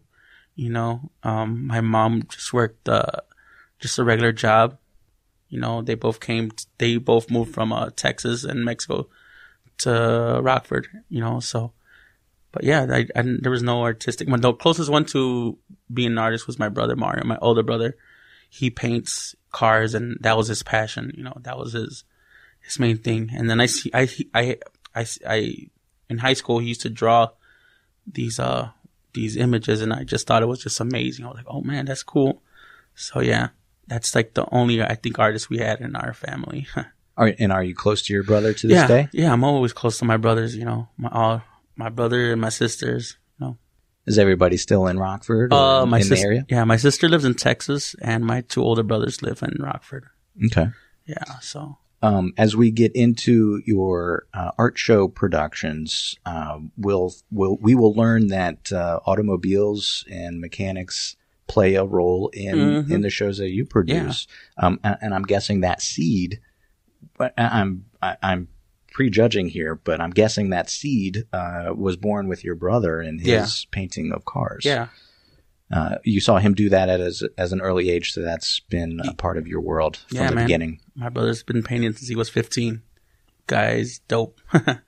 You 0.56 0.70
know, 0.70 1.10
um, 1.22 1.66
my 1.68 1.80
mom 1.80 2.24
just 2.28 2.52
worked 2.52 2.88
uh, 2.88 3.20
just 3.78 3.98
a 3.98 4.04
regular 4.04 4.32
job. 4.32 4.78
You 5.48 5.60
know, 5.60 5.82
they 5.82 5.94
both 5.94 6.20
came, 6.20 6.50
they 6.78 6.96
both 6.96 7.30
moved 7.30 7.54
from 7.54 7.72
uh, 7.72 7.90
Texas 7.94 8.44
and 8.44 8.64
Mexico 8.64 9.08
to 9.78 10.40
Rockford, 10.42 10.88
you 11.08 11.20
know, 11.20 11.40
so, 11.40 11.72
but 12.52 12.64
yeah, 12.64 12.86
I, 12.90 13.06
I, 13.16 13.22
there 13.40 13.50
was 13.50 13.62
no 13.62 13.82
artistic 13.82 14.28
one. 14.28 14.40
The 14.40 14.52
closest 14.52 14.90
one 14.90 15.04
to 15.06 15.58
being 15.92 16.12
an 16.12 16.18
artist 16.18 16.46
was 16.46 16.58
my 16.58 16.68
brother 16.68 16.96
Mario, 16.96 17.24
my 17.24 17.38
older 17.42 17.62
brother. 17.62 17.96
He 18.48 18.70
paints 18.70 19.34
cars 19.50 19.94
and 19.94 20.16
that 20.20 20.36
was 20.36 20.48
his 20.48 20.62
passion, 20.62 21.12
you 21.16 21.24
know, 21.24 21.36
that 21.40 21.58
was 21.58 21.72
his, 21.72 22.04
his 22.60 22.78
main 22.78 22.98
thing. 22.98 23.30
And 23.34 23.50
then 23.50 23.60
I 23.60 23.66
see, 23.66 23.90
I, 23.92 24.08
I, 24.32 24.58
I, 24.94 25.06
I, 25.26 25.68
in 26.08 26.18
high 26.18 26.34
school, 26.34 26.60
he 26.60 26.68
used 26.68 26.82
to 26.82 26.90
draw 26.90 27.30
these, 28.06 28.38
uh, 28.38 28.70
these 29.14 29.36
images 29.36 29.82
and 29.82 29.92
I 29.92 30.04
just 30.04 30.26
thought 30.26 30.42
it 30.42 30.46
was 30.46 30.62
just 30.62 30.80
amazing. 30.80 31.24
I 31.24 31.28
was 31.28 31.36
like, 31.38 31.46
oh 31.48 31.62
man, 31.62 31.86
that's 31.86 32.02
cool. 32.02 32.42
So 32.94 33.20
yeah, 33.20 33.48
that's 33.86 34.14
like 34.14 34.34
the 34.34 34.46
only, 34.52 34.82
I 34.82 34.94
think, 34.94 35.18
artist 35.18 35.50
we 35.50 35.58
had 35.58 35.80
in 35.80 35.96
our 35.96 36.14
family. 36.14 36.66
Are, 37.16 37.32
and 37.38 37.52
are 37.52 37.62
you 37.62 37.76
close 37.76 38.02
to 38.02 38.12
your 38.12 38.24
brother 38.24 38.52
to 38.52 38.66
this 38.66 38.74
yeah, 38.74 38.88
day? 38.88 39.08
Yeah, 39.12 39.32
I'm 39.32 39.44
always 39.44 39.72
close 39.72 39.98
to 39.98 40.04
my 40.04 40.16
brothers, 40.16 40.56
you 40.56 40.64
know, 40.64 40.88
my, 40.96 41.08
all, 41.12 41.42
my 41.76 41.88
brother 41.88 42.32
and 42.32 42.40
my 42.40 42.48
sisters, 42.48 43.18
you 43.38 43.46
know. 43.46 43.56
Is 44.04 44.18
everybody 44.18 44.56
still 44.56 44.88
in 44.88 44.98
Rockford 44.98 45.52
or 45.52 45.56
Uh, 45.56 45.86
my 45.86 45.98
in 45.98 46.04
sis- 46.04 46.18
the 46.18 46.26
area? 46.26 46.46
Yeah, 46.48 46.64
my 46.64 46.76
sister 46.76 47.08
lives 47.08 47.24
in 47.24 47.34
Texas 47.34 47.94
and 48.02 48.24
my 48.24 48.40
two 48.40 48.64
older 48.64 48.82
brothers 48.82 49.22
live 49.22 49.44
in 49.44 49.62
Rockford. 49.62 50.06
Okay. 50.46 50.70
Yeah, 51.06 51.38
so. 51.40 51.78
Um, 52.02 52.32
as 52.36 52.56
we 52.56 52.72
get 52.72 52.90
into 52.96 53.62
your 53.64 54.26
uh, 54.34 54.50
art 54.58 54.76
show 54.76 55.06
productions, 55.06 56.16
uh, 56.26 56.58
we'll, 56.76 57.14
we'll 57.30 57.58
we 57.58 57.76
will 57.76 57.94
learn 57.94 58.26
that 58.26 58.72
uh, 58.72 58.98
automobiles 59.06 60.04
and 60.10 60.40
mechanics 60.40 61.14
play 61.46 61.74
a 61.74 61.84
role 61.84 62.28
in 62.32 62.56
Mhm. 62.56 62.90
in 62.90 63.00
the 63.02 63.10
shows 63.10 63.38
that 63.38 63.50
you 63.50 63.64
produce. 63.64 64.26
Um, 64.58 64.80
and, 64.82 64.96
and 65.00 65.14
I'm 65.14 65.22
guessing 65.24 65.60
that 65.60 65.82
seed. 65.82 66.40
But 67.18 67.34
I- 67.38 67.60
I'm 67.60 67.86
I, 68.02 68.16
I'm 68.22 68.48
prejudging 68.92 69.48
here, 69.48 69.74
but 69.74 70.00
I'm 70.00 70.10
guessing 70.10 70.50
that 70.50 70.70
seed 70.70 71.24
uh, 71.32 71.72
was 71.74 71.96
born 71.96 72.28
with 72.28 72.44
your 72.44 72.54
brother 72.54 73.00
in 73.02 73.18
his 73.18 73.26
Yeah. 73.28 73.46
painting 73.72 74.12
of 74.12 74.24
cars. 74.24 74.64
Yeah. 74.64 74.88
Uh, 75.72 75.96
you 76.04 76.20
saw 76.20 76.38
him 76.38 76.54
do 76.54 76.68
that 76.68 76.88
at 76.88 77.00
as 77.00 77.22
as 77.38 77.52
an 77.52 77.60
early 77.60 77.90
age, 77.90 78.12
so 78.12 78.20
that's 78.22 78.60
been 78.60 79.00
a 79.08 79.14
part 79.14 79.36
of 79.38 79.46
your 79.48 79.60
world 79.60 79.96
from 80.08 80.16
Yeah, 80.18 80.28
the 80.30 80.34
man. 80.36 80.44
beginning. 80.46 80.80
My 80.94 81.08
brother's 81.08 81.42
been 81.42 81.62
painting 81.62 81.92
since 81.94 82.08
he 82.08 82.14
was 82.14 82.28
15. 82.28 82.82
Guy's 83.46 83.98
dope. 84.08 84.40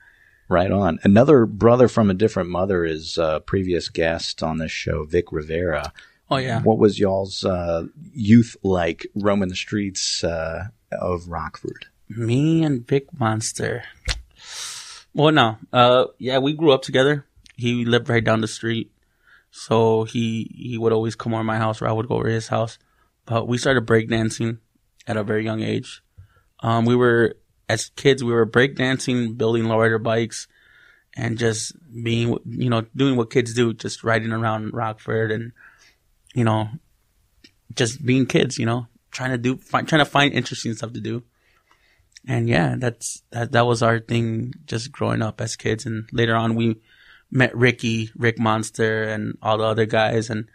Right 0.48 0.70
on. 0.70 1.00
Another 1.02 1.44
brother 1.44 1.88
from 1.88 2.08
a 2.08 2.14
different 2.14 2.50
mother 2.50 2.84
is 2.84 3.18
a 3.18 3.42
previous 3.44 3.88
guest 3.88 4.44
on 4.44 4.58
this 4.58 4.70
show, 4.70 5.02
Vic 5.02 5.32
Rivera. 5.32 5.92
Oh, 6.30 6.36
yeah. 6.36 6.62
What 6.62 6.78
was 6.78 6.98
y'all's 6.98 7.44
uh, 7.44 7.86
youth 8.12 8.56
like 8.62 9.06
roaming 9.14 9.48
the 9.48 9.56
streets 9.56 10.24
uh, 10.24 10.68
of 10.92 11.28
Rockford? 11.28 11.86
Me 12.08 12.62
and 12.62 12.86
Big 12.86 13.06
Monster. 13.18 13.84
Well, 15.14 15.32
no. 15.32 15.58
Uh, 15.72 16.06
yeah, 16.18 16.38
we 16.38 16.52
grew 16.52 16.72
up 16.72 16.82
together. 16.82 17.26
He 17.56 17.84
lived 17.84 18.08
right 18.08 18.22
down 18.22 18.40
the 18.40 18.48
street. 18.48 18.92
So 19.50 20.04
he, 20.04 20.50
he 20.54 20.78
would 20.78 20.92
always 20.92 21.14
come 21.14 21.32
over 21.32 21.42
my 21.42 21.56
house 21.56 21.80
or 21.80 21.88
I 21.88 21.92
would 21.92 22.08
go 22.08 22.16
over 22.16 22.28
to 22.28 22.34
his 22.34 22.48
house. 22.48 22.78
But 23.24 23.48
we 23.48 23.58
started 23.58 23.86
breakdancing 23.86 24.58
at 25.06 25.16
a 25.16 25.24
very 25.24 25.44
young 25.44 25.62
age. 25.62 26.02
Um, 26.60 26.84
we 26.84 26.94
were, 26.94 27.36
as 27.68 27.90
kids, 27.96 28.22
we 28.22 28.32
were 28.32 28.46
breakdancing, 28.46 29.36
building 29.36 29.64
lowrider 29.64 30.02
bikes 30.02 30.46
and 31.16 31.38
just 31.38 31.72
being, 32.02 32.36
you 32.44 32.68
know, 32.68 32.82
doing 32.94 33.16
what 33.16 33.30
kids 33.30 33.54
do, 33.54 33.72
just 33.72 34.04
riding 34.04 34.32
around 34.32 34.74
Rockford 34.74 35.32
and, 35.32 35.52
you 36.36 36.44
know, 36.44 36.68
just 37.74 38.04
being 38.04 38.26
kids, 38.26 38.58
you 38.58 38.66
know, 38.66 38.86
trying 39.10 39.30
to 39.32 39.38
do, 39.38 39.56
find, 39.56 39.88
trying 39.88 40.04
to 40.04 40.10
find 40.10 40.32
interesting 40.34 40.74
stuff 40.74 40.92
to 40.92 41.00
do 41.00 41.24
and 42.26 42.48
yeah, 42.48 42.74
that's 42.76 43.22
that. 43.30 43.52
That 43.52 43.66
was 43.66 43.82
our 43.82 44.00
thing, 44.00 44.52
just 44.66 44.90
growing 44.90 45.22
up 45.22 45.40
as 45.40 45.54
kids. 45.54 45.86
And 45.86 46.08
later 46.12 46.34
on, 46.34 46.56
we 46.56 46.80
met 47.30 47.56
Ricky, 47.56 48.10
Rick 48.16 48.38
Monster, 48.38 49.04
and 49.04 49.38
all 49.40 49.58
the 49.58 49.64
other 49.64 49.86
guys, 49.86 50.28
and 50.28 50.48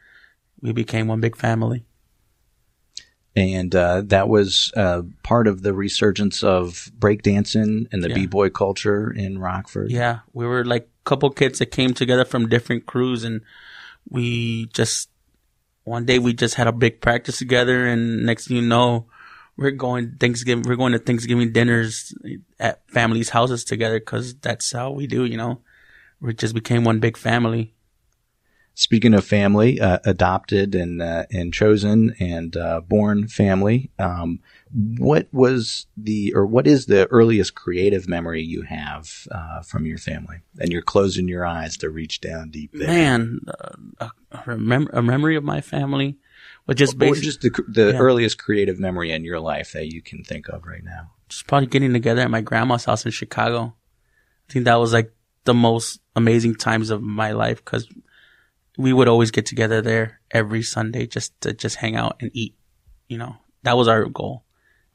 we 0.61 0.73
became 0.73 1.07
one 1.07 1.21
big 1.21 1.37
family. 1.37 1.85
And 3.37 3.73
uh, 3.73 4.01
that 4.07 4.27
was 4.27 4.73
uh, 4.75 5.03
part 5.23 5.47
of 5.47 5.61
the 5.61 5.73
resurgence 5.73 6.43
of 6.43 6.91
breakdancing 6.99 7.87
and 7.93 8.03
the 8.03 8.09
Yeah. 8.09 8.15
b-boy 8.15 8.49
culture 8.49 9.09
in 9.09 9.39
Rockford. 9.39 9.89
Yeah, 9.89 10.19
we 10.33 10.45
were 10.45 10.65
like 10.65 10.83
a 10.83 11.09
couple 11.09 11.29
kids 11.29 11.59
that 11.59 11.67
came 11.67 11.93
together 11.93 12.25
from 12.25 12.49
different 12.49 12.85
crews, 12.85 13.23
and 13.23 13.39
we 14.09 14.65
just 14.73 15.09
one 15.83 16.05
day 16.05 16.19
we 16.19 16.33
just 16.33 16.55
had 16.55 16.67
a 16.67 16.71
big 16.71 17.01
practice 17.01 17.37
together, 17.37 17.85
and 17.85 18.25
next 18.25 18.47
thing 18.47 18.57
you 18.57 18.63
know, 18.63 19.07
we're 19.57 19.71
going 19.71 20.15
Thanksgiving. 20.19 20.63
We're 20.67 20.75
going 20.75 20.93
to 20.93 20.99
Thanksgiving 20.99 21.51
dinners 21.51 22.13
at 22.59 22.87
families' 22.89 23.29
houses 23.29 23.63
together 23.63 23.99
because 23.99 24.35
that's 24.35 24.71
how 24.71 24.91
we 24.91 25.07
do. 25.07 25.25
You 25.25 25.37
know, 25.37 25.61
we 26.19 26.33
just 26.33 26.53
became 26.53 26.83
one 26.83 26.99
big 26.99 27.17
family. 27.17 27.73
Speaking 28.73 29.13
of 29.13 29.25
family, 29.25 29.79
uh, 29.81 29.99
adopted 30.05 30.73
and 30.75 31.01
uh, 31.01 31.25
and 31.29 31.53
chosen 31.53 32.15
and 32.19 32.55
uh, 32.55 32.79
born 32.81 33.27
family, 33.27 33.91
um, 33.99 34.39
what 34.97 35.27
was 35.33 35.87
the 35.97 36.33
or 36.33 36.45
what 36.45 36.65
is 36.65 36.85
the 36.85 37.05
earliest 37.07 37.53
creative 37.53 38.07
memory 38.07 38.41
you 38.41 38.61
have 38.63 39.27
uh, 39.29 39.61
from 39.61 39.85
your 39.85 39.97
family? 39.97 40.37
And 40.59 40.71
you're 40.71 40.81
closing 40.81 41.27
your 41.27 41.45
eyes 41.45 41.75
to 41.77 41.89
reach 41.89 42.21
down 42.21 42.49
deep 42.49 42.71
there. 42.73 42.87
Man, 42.87 43.39
uh, 43.99 44.07
a, 44.31 44.37
remem- 44.45 44.89
a 44.93 45.01
memory 45.01 45.35
of 45.35 45.43
my 45.43 45.59
family 45.59 46.17
was 46.65 46.77
just 46.77 46.93
or 46.93 46.97
basically 46.97 47.21
just 47.21 47.41
the 47.41 47.49
the 47.67 47.91
Yeah. 47.93 47.99
earliest 47.99 48.37
creative 48.37 48.79
memory 48.79 49.11
in 49.11 49.25
your 49.25 49.41
life 49.41 49.73
that 49.73 49.91
you 49.93 50.01
can 50.01 50.23
think 50.23 50.47
of 50.47 50.65
right 50.65 50.83
now. 50.83 51.11
just 51.27 51.45
probably 51.45 51.67
getting 51.67 51.91
together 51.91 52.21
at 52.21 52.31
my 52.31 52.41
grandma's 52.41 52.85
house 52.85 53.05
in 53.05 53.11
Chicago. 53.11 53.75
I 54.49 54.53
think 54.53 54.65
that 54.65 54.75
was 54.75 54.93
like 54.93 55.13
the 55.43 55.53
most 55.53 55.99
amazing 56.15 56.55
times 56.55 56.89
of 56.89 57.01
my 57.01 57.31
life 57.33 57.63
because 57.63 57.87
we 58.81 58.93
would 58.93 59.07
always 59.07 59.31
get 59.31 59.45
together 59.45 59.81
there 59.81 60.19
every 60.31 60.63
Sunday 60.63 61.05
just 61.07 61.39
to 61.41 61.53
just 61.53 61.77
hang 61.77 61.95
out 61.95 62.17
and 62.21 62.31
eat. 62.33 62.55
You 63.07 63.17
know, 63.17 63.35
that 63.63 63.77
was 63.77 63.87
our 63.87 64.05
goal, 64.05 64.43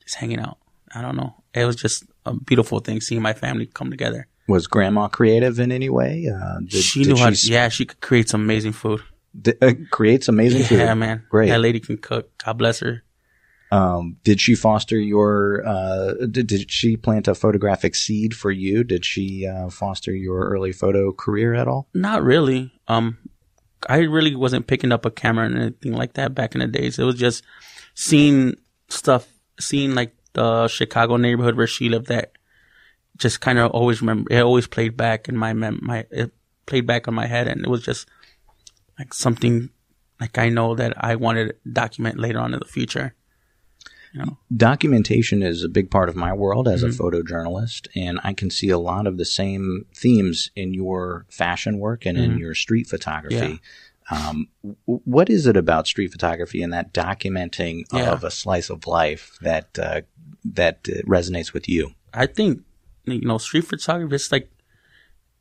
just 0.02 0.16
hanging 0.16 0.40
out. 0.40 0.58
I 0.94 1.02
don't 1.02 1.16
know. 1.16 1.34
It 1.54 1.64
was 1.64 1.76
just 1.76 2.04
a 2.24 2.34
beautiful 2.34 2.80
thing 2.80 3.00
seeing 3.00 3.22
my 3.22 3.32
family 3.32 3.66
come 3.66 3.90
together. 3.90 4.26
Was 4.48 4.66
Grandma 4.66 5.08
creative 5.08 5.58
in 5.58 5.72
any 5.72 5.88
way? 5.90 6.28
Uh, 6.32 6.60
did, 6.60 6.82
she 6.82 7.04
knew 7.04 7.16
how. 7.16 7.30
she 7.32 7.48
To, 7.48 7.52
yeah, 7.52 7.68
she 7.68 7.84
could 7.84 8.00
create 8.00 8.28
some 8.28 8.42
amazing 8.42 8.72
food. 8.72 9.00
d- 9.40 9.54
uh, 9.60 9.72
creates 9.90 10.28
amazing 10.28 10.62
food. 10.64 10.78
Yeah, 10.78 10.94
man. 10.94 11.24
Great. 11.28 11.48
That 11.48 11.60
lady 11.60 11.80
can 11.80 11.96
cook. 11.98 12.30
God 12.44 12.58
bless 12.58 12.80
her. 12.80 13.02
Um, 13.72 14.16
did 14.22 14.40
she 14.40 14.54
foster 14.54 14.96
your? 14.98 15.66
Uh, 15.66 16.14
did, 16.30 16.46
did 16.46 16.70
she 16.70 16.96
plant 16.96 17.26
a 17.26 17.34
photographic 17.34 17.96
seed 17.96 18.34
for 18.34 18.52
you? 18.52 18.84
Did 18.84 19.04
she 19.04 19.46
uh, 19.46 19.68
foster 19.70 20.14
your 20.14 20.48
early 20.48 20.70
photo 20.72 21.10
career 21.12 21.52
at 21.54 21.66
all? 21.66 21.88
Not 21.92 22.22
really. 22.22 22.72
Um, 22.86 23.18
I 23.88 23.98
really 23.98 24.34
wasn't 24.34 24.66
picking 24.66 24.92
up 24.92 25.04
a 25.04 25.10
camera 25.10 25.46
and 25.46 25.58
anything 25.58 25.92
like 25.92 26.14
that 26.14 26.34
back 26.34 26.54
in 26.54 26.60
the 26.60 26.66
days. 26.66 26.98
It 26.98 27.04
was 27.04 27.16
just 27.16 27.44
seeing 27.94 28.56
stuff, 28.88 29.28
seeing 29.60 29.94
like 29.94 30.14
the 30.32 30.68
Chicago 30.68 31.16
neighborhood 31.16 31.56
where 31.56 31.66
she 31.66 31.88
lived 31.88 32.10
at. 32.10 32.32
Just 33.16 33.40
kind 33.40 33.58
of 33.58 33.70
always 33.70 34.02
remember. 34.02 34.30
It 34.32 34.40
always 34.40 34.66
played 34.66 34.96
back 34.96 35.28
in 35.28 35.36
my 35.36 35.54
mem- 35.54 35.80
my 35.82 36.06
it 36.10 36.32
played 36.66 36.86
back 36.86 37.08
on 37.08 37.14
my 37.14 37.26
head, 37.26 37.48
and 37.48 37.64
it 37.64 37.70
was 37.70 37.82
just 37.82 38.06
like 38.98 39.14
something 39.14 39.70
like 40.20 40.36
I 40.36 40.50
know 40.50 40.74
that 40.74 40.92
I 41.02 41.16
wanted 41.16 41.48
to 41.48 41.70
document 41.70 42.18
later 42.18 42.40
on 42.40 42.52
in 42.52 42.60
the 42.60 42.66
future. 42.66 43.14
You 44.16 44.22
know, 44.24 44.38
Documentation 44.56 45.42
is 45.42 45.62
a 45.62 45.68
big 45.68 45.90
part 45.90 46.08
of 46.08 46.16
my 46.16 46.32
world 46.32 46.68
as 46.68 46.82
Mhm. 46.82 46.88
a 46.88 47.02
photojournalist, 47.02 47.88
and 47.94 48.18
I 48.24 48.32
can 48.32 48.48
see 48.48 48.70
a 48.70 48.78
lot 48.78 49.06
of 49.06 49.18
the 49.18 49.26
same 49.26 49.84
themes 49.94 50.50
in 50.56 50.72
your 50.72 51.26
fashion 51.28 51.78
work 51.78 52.06
and 52.06 52.16
in 52.16 52.36
Mhm. 52.36 52.38
your 52.38 52.54
street 52.54 52.86
photography. 52.86 53.60
Um, 54.10 54.48
what 54.84 55.28
is 55.28 55.46
it 55.46 55.56
about 55.56 55.86
street 55.86 56.12
photography 56.12 56.62
and 56.62 56.72
that 56.72 56.94
documenting 56.94 57.84
Yeah. 57.92 58.12
of 58.12 58.24
a 58.24 58.30
slice 58.30 58.70
of 58.70 58.86
life 58.86 59.36
that 59.42 59.78
uh, 59.78 60.00
that 60.44 60.88
uh, 60.88 61.02
resonates 61.06 61.52
with 61.52 61.68
you? 61.68 61.92
I 62.14 62.26
think 62.26 62.62
you 63.04 63.20
know 63.20 63.36
street 63.36 63.64
photography 63.64 64.14
is 64.14 64.32
like 64.32 64.48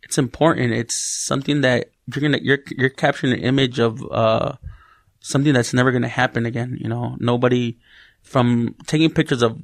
it's 0.03 0.17
important. 0.17 0.73
It's 0.73 0.95
something 0.95 1.61
that 1.61 1.91
you're 2.13 2.21
gonna 2.21 2.39
you're 2.41 2.59
you're 2.77 2.89
capturing 2.89 3.33
an 3.33 3.39
image 3.39 3.79
of 3.79 4.03
uh 4.11 4.53
something 5.21 5.53
that's 5.53 5.73
never 5.73 5.91
gonna 5.91 6.07
happen 6.09 6.45
again. 6.45 6.77
You 6.81 6.89
know, 6.89 7.15
nobody 7.19 7.77
from 8.25 8.75
taking 8.87 9.11
pictures 9.11 9.41
of 9.41 9.57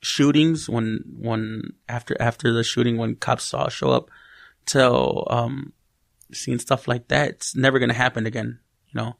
shootings 0.00 0.68
when 0.68 1.00
when 1.18 1.62
after 1.88 2.16
after 2.20 2.52
the 2.52 2.64
shooting 2.64 2.96
when 2.96 3.16
cops 3.16 3.44
saw 3.44 3.68
show 3.68 3.90
up 3.90 4.10
till 4.64 5.26
um 5.30 5.72
seeing 6.32 6.58
stuff 6.58 6.88
like 6.88 7.08
that. 7.08 7.28
It's 7.30 7.54
never 7.54 7.78
gonna 7.78 7.94
happen 7.94 8.26
again. 8.26 8.58
You 8.88 9.00
know, 9.00 9.16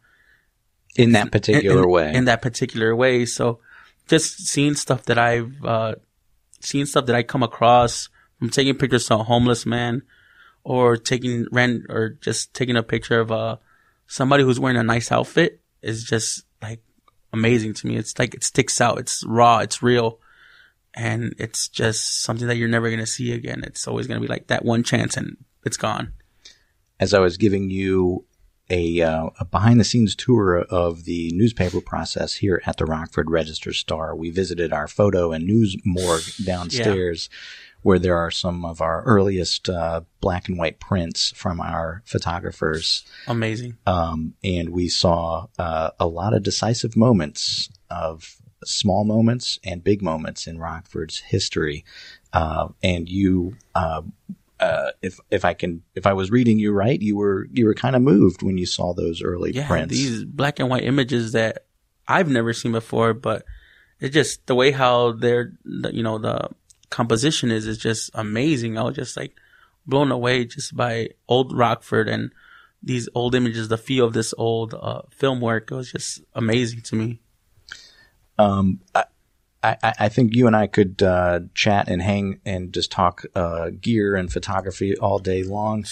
In 0.97 1.12
that 1.12 1.31
particular 1.31 1.79
in, 1.79 1.85
in- 1.85 1.91
way, 1.91 2.15
In 2.15 2.25
that 2.25 2.43
particular 2.43 2.97
way. 2.97 3.26
So 3.26 3.61
just 4.09 4.47
seeing 4.47 4.75
stuff 4.75 5.05
that 5.05 5.19
I've, 5.19 5.53
uh, 5.65 5.97
seeing 6.61 6.87
stuff 6.87 7.07
that 7.07 7.17
I 7.17 7.23
come 7.23 7.43
across 7.43 8.09
from 8.38 8.50
taking 8.50 8.76
pictures 8.76 9.11
of 9.11 9.21
a 9.21 9.25
homeless 9.25 9.67
man 9.67 10.03
or 10.65 10.97
taking 10.97 11.47
rent 11.53 11.85
or 11.88 12.11
just 12.21 12.55
taking 12.55 12.76
a 12.76 12.83
picture 12.83 13.21
of, 13.21 13.31
uh, 13.33 13.57
somebody 14.07 14.45
who's 14.45 14.61
wearing 14.61 14.79
a 14.79 14.83
nice 14.85 15.11
outfit 15.11 15.61
is 15.83 16.05
just 16.05 16.46
amazing 17.33 17.75
to 17.75 17.87
me. 17.87 17.97
It's 17.97 18.18
like 18.18 18.35
it 18.35 18.45
sticks 18.45 18.80
out. 18.80 18.99
It's 18.99 19.25
raw. 19.25 19.59
It's 19.59 19.83
real. 19.83 20.21
And 20.95 21.35
it's 21.38 21.68
just 21.68 22.23
something 22.23 22.49
that 22.49 22.56
you're 22.56 22.68
never 22.68 22.88
going 22.88 23.00
to 23.00 23.06
see 23.06 23.33
again. 23.33 23.62
It's 23.66 23.87
always 23.87 24.06
going 24.06 24.21
to 24.21 24.26
be 24.26 24.33
like 24.33 24.47
that 24.47 24.64
one 24.64 24.83
chance 24.83 25.16
and 25.16 25.37
it's 25.64 25.76
gone. 25.76 26.12
As 26.99 27.12
I 27.12 27.18
was 27.18 27.37
giving 27.37 27.68
you 27.68 28.25
a, 28.71 29.02
uh, 29.02 29.28
a 29.38 29.45
behind 29.45 29.78
the 29.78 29.85
scenes 29.85 30.16
tour 30.16 30.59
of 30.59 31.04
the 31.04 31.30
newspaper 31.35 31.83
process 31.83 32.37
here 32.37 32.62
at 32.64 32.78
the 32.78 32.87
Rockford 32.87 33.30
Register 33.30 33.75
Star, 33.75 34.16
we 34.16 34.30
visited 34.30 34.73
our 34.73 34.88
photo 34.88 35.33
and 35.33 35.45
news 35.45 35.76
morgue 35.85 36.25
downstairs. 36.45 37.28
Yeah 37.30 37.38
where 37.87 38.00
there 38.00 38.16
are 38.16 38.33
some 38.33 38.64
of 38.64 38.81
our 38.81 39.05
earliest 39.05 39.69
uh, 39.69 40.00
black 40.21 40.49
and 40.49 40.59
white 40.59 40.81
prints 40.81 41.31
from 41.37 41.61
our 41.61 42.02
photographers. 42.05 43.05
Amazing. 43.28 43.76
Um, 43.87 44.35
and 44.43 44.71
we 44.71 44.88
saw 44.88 45.47
uh, 45.57 45.90
a 46.00 46.09
lot 46.09 46.35
of 46.35 46.43
decisive 46.43 46.97
moments 46.97 47.71
of 47.88 48.38
small 48.64 49.05
moments 49.05 49.61
and 49.62 49.85
big 49.85 50.02
moments 50.02 50.49
in 50.49 50.59
Rockford's 50.59 51.21
history. 51.21 51.85
Uh, 52.33 52.71
and 52.83 53.09
you, 53.09 53.57
uh, 53.76 54.02
uh, 54.59 54.90
if 55.00 55.21
if 55.31 55.45
I 55.45 55.55
can, 55.55 55.85
if 55.95 56.09
I 56.09 56.12
was 56.12 56.28
reading 56.28 56.59
you 56.59 56.73
right, 56.73 57.00
you 57.00 57.16
were 57.16 57.47
you 57.52 57.66
were 57.66 57.75
kind 57.75 57.95
of 57.95 58.02
moved 58.02 58.43
when 58.43 58.59
you 58.59 58.66
saw 58.66 58.95
those 58.95 59.23
early 59.23 59.52
yeah, 59.52 59.69
prints. 59.69 59.95
These 59.95 60.25
black 60.25 60.59
and 60.59 60.69
white 60.69 60.83
images 60.83 61.31
that 61.33 61.66
I've 62.09 62.28
never 62.28 62.52
seen 62.52 62.73
before, 62.73 63.14
but 63.14 63.45
it's 64.00 64.12
just 64.12 64.45
the 64.49 64.57
way 64.57 64.73
how 64.73 65.12
they're, 65.12 65.52
you 65.64 66.02
know, 66.02 66.19
the 66.19 66.50
composition 66.90 67.50
is 67.50 67.66
is 67.66 67.78
just 67.78 68.11
amazing. 68.14 68.78
I 68.78 68.83
was 68.83 68.97
just 68.97 69.16
like 69.16 69.35
blown 69.87 70.11
away 70.11 70.45
just 70.45 70.76
by 70.76 71.11
old 71.28 71.57
Rockford 71.57 72.09
and 72.09 72.33
these 72.83 73.09
old 73.14 73.35
images, 73.35 73.69
the 73.69 73.78
feel 73.78 74.07
of 74.07 74.12
this 74.12 74.35
old 74.37 74.75
uh, 74.75 75.02
film 75.11 75.40
work. 75.40 75.71
It 75.71 75.75
was 75.75 75.90
just 75.90 76.21
amazing 76.35 76.83
to 76.83 76.97
me. 76.97 77.21
Um, 78.38 78.81
I, 78.95 79.05
I, 79.62 79.94
I 80.00 80.08
think 80.08 80.34
you 80.34 80.46
and 80.46 80.54
I 80.54 80.66
could 80.66 81.02
uh, 81.02 81.40
chat 81.54 81.88
and 81.88 82.00
hang 82.00 82.40
and 82.44 82.72
just 82.72 82.92
talk 82.92 83.25
uh, 83.34 83.70
gear 83.80 84.14
and 84.14 84.32
photography 84.32 84.96
all 84.96 85.18
day 85.18 85.42
long. 85.42 85.84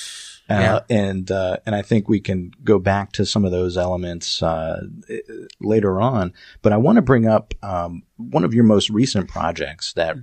Uh, 0.48 0.54
yeah. 0.54 0.80
and 0.90 1.30
uh, 1.30 1.56
and 1.64 1.74
I 1.74 1.80
think 1.80 2.06
we 2.06 2.20
can 2.20 2.52
go 2.62 2.78
back 2.78 3.12
to 3.12 3.24
some 3.24 3.46
of 3.46 3.50
those 3.50 3.78
elements 3.78 4.42
uh, 4.42 4.82
later 5.58 6.00
on. 6.02 6.34
But 6.60 6.74
I 6.74 6.76
want 6.76 6.96
to 6.96 7.02
bring 7.02 7.26
up 7.26 7.54
um, 7.62 8.02
one 8.18 8.44
of 8.44 8.52
your 8.52 8.64
most 8.64 8.90
recent 8.90 9.28
projects 9.28 9.94
that 9.94 10.16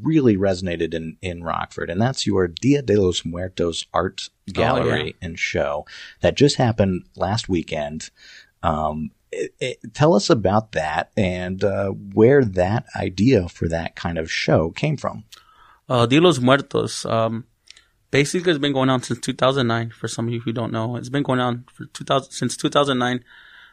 really 0.00 0.38
resonated 0.38 0.94
in 0.94 1.18
in 1.20 1.44
Rockford, 1.44 1.90
and 1.90 2.00
that's 2.00 2.26
your 2.26 2.48
Dia 2.48 2.80
de 2.80 2.96
los 2.96 3.24
Muertos 3.26 3.84
art 3.92 4.30
gallery 4.50 5.02
oh, 5.02 5.04
yeah. 5.04 5.12
and 5.20 5.38
show 5.38 5.84
that 6.22 6.36
just 6.36 6.56
happened 6.56 7.04
last 7.14 7.48
weekend. 7.48 8.10
Um, 8.62 9.10
tell 9.92 10.14
us 10.14 10.30
about 10.30 10.72
that 10.72 11.10
and 11.16 11.62
uh, 11.62 11.90
where 11.90 12.44
that 12.44 12.86
idea 12.94 13.48
for 13.48 13.68
that 13.68 13.96
kind 13.96 14.18
of 14.18 14.30
show 14.30 14.70
came 14.70 14.96
from. 14.96 15.24
Uh, 15.88 16.06
los 16.10 16.38
Muertos. 16.38 17.04
Um, 17.04 17.44
basically 18.10 18.50
it's 18.50 18.58
been 18.58 18.72
going 18.72 18.88
on 18.88 19.02
since 19.02 19.20
2009 19.20 19.90
for 19.90 20.08
some 20.08 20.28
of 20.28 20.32
you 20.32 20.40
who 20.40 20.52
don't 20.52 20.72
know 20.72 20.96
it's 20.96 21.08
been 21.08 21.22
going 21.22 21.40
on 21.40 21.64
for 21.72 21.86
2000 21.86 22.30
since 22.30 22.56
2009 22.56 23.22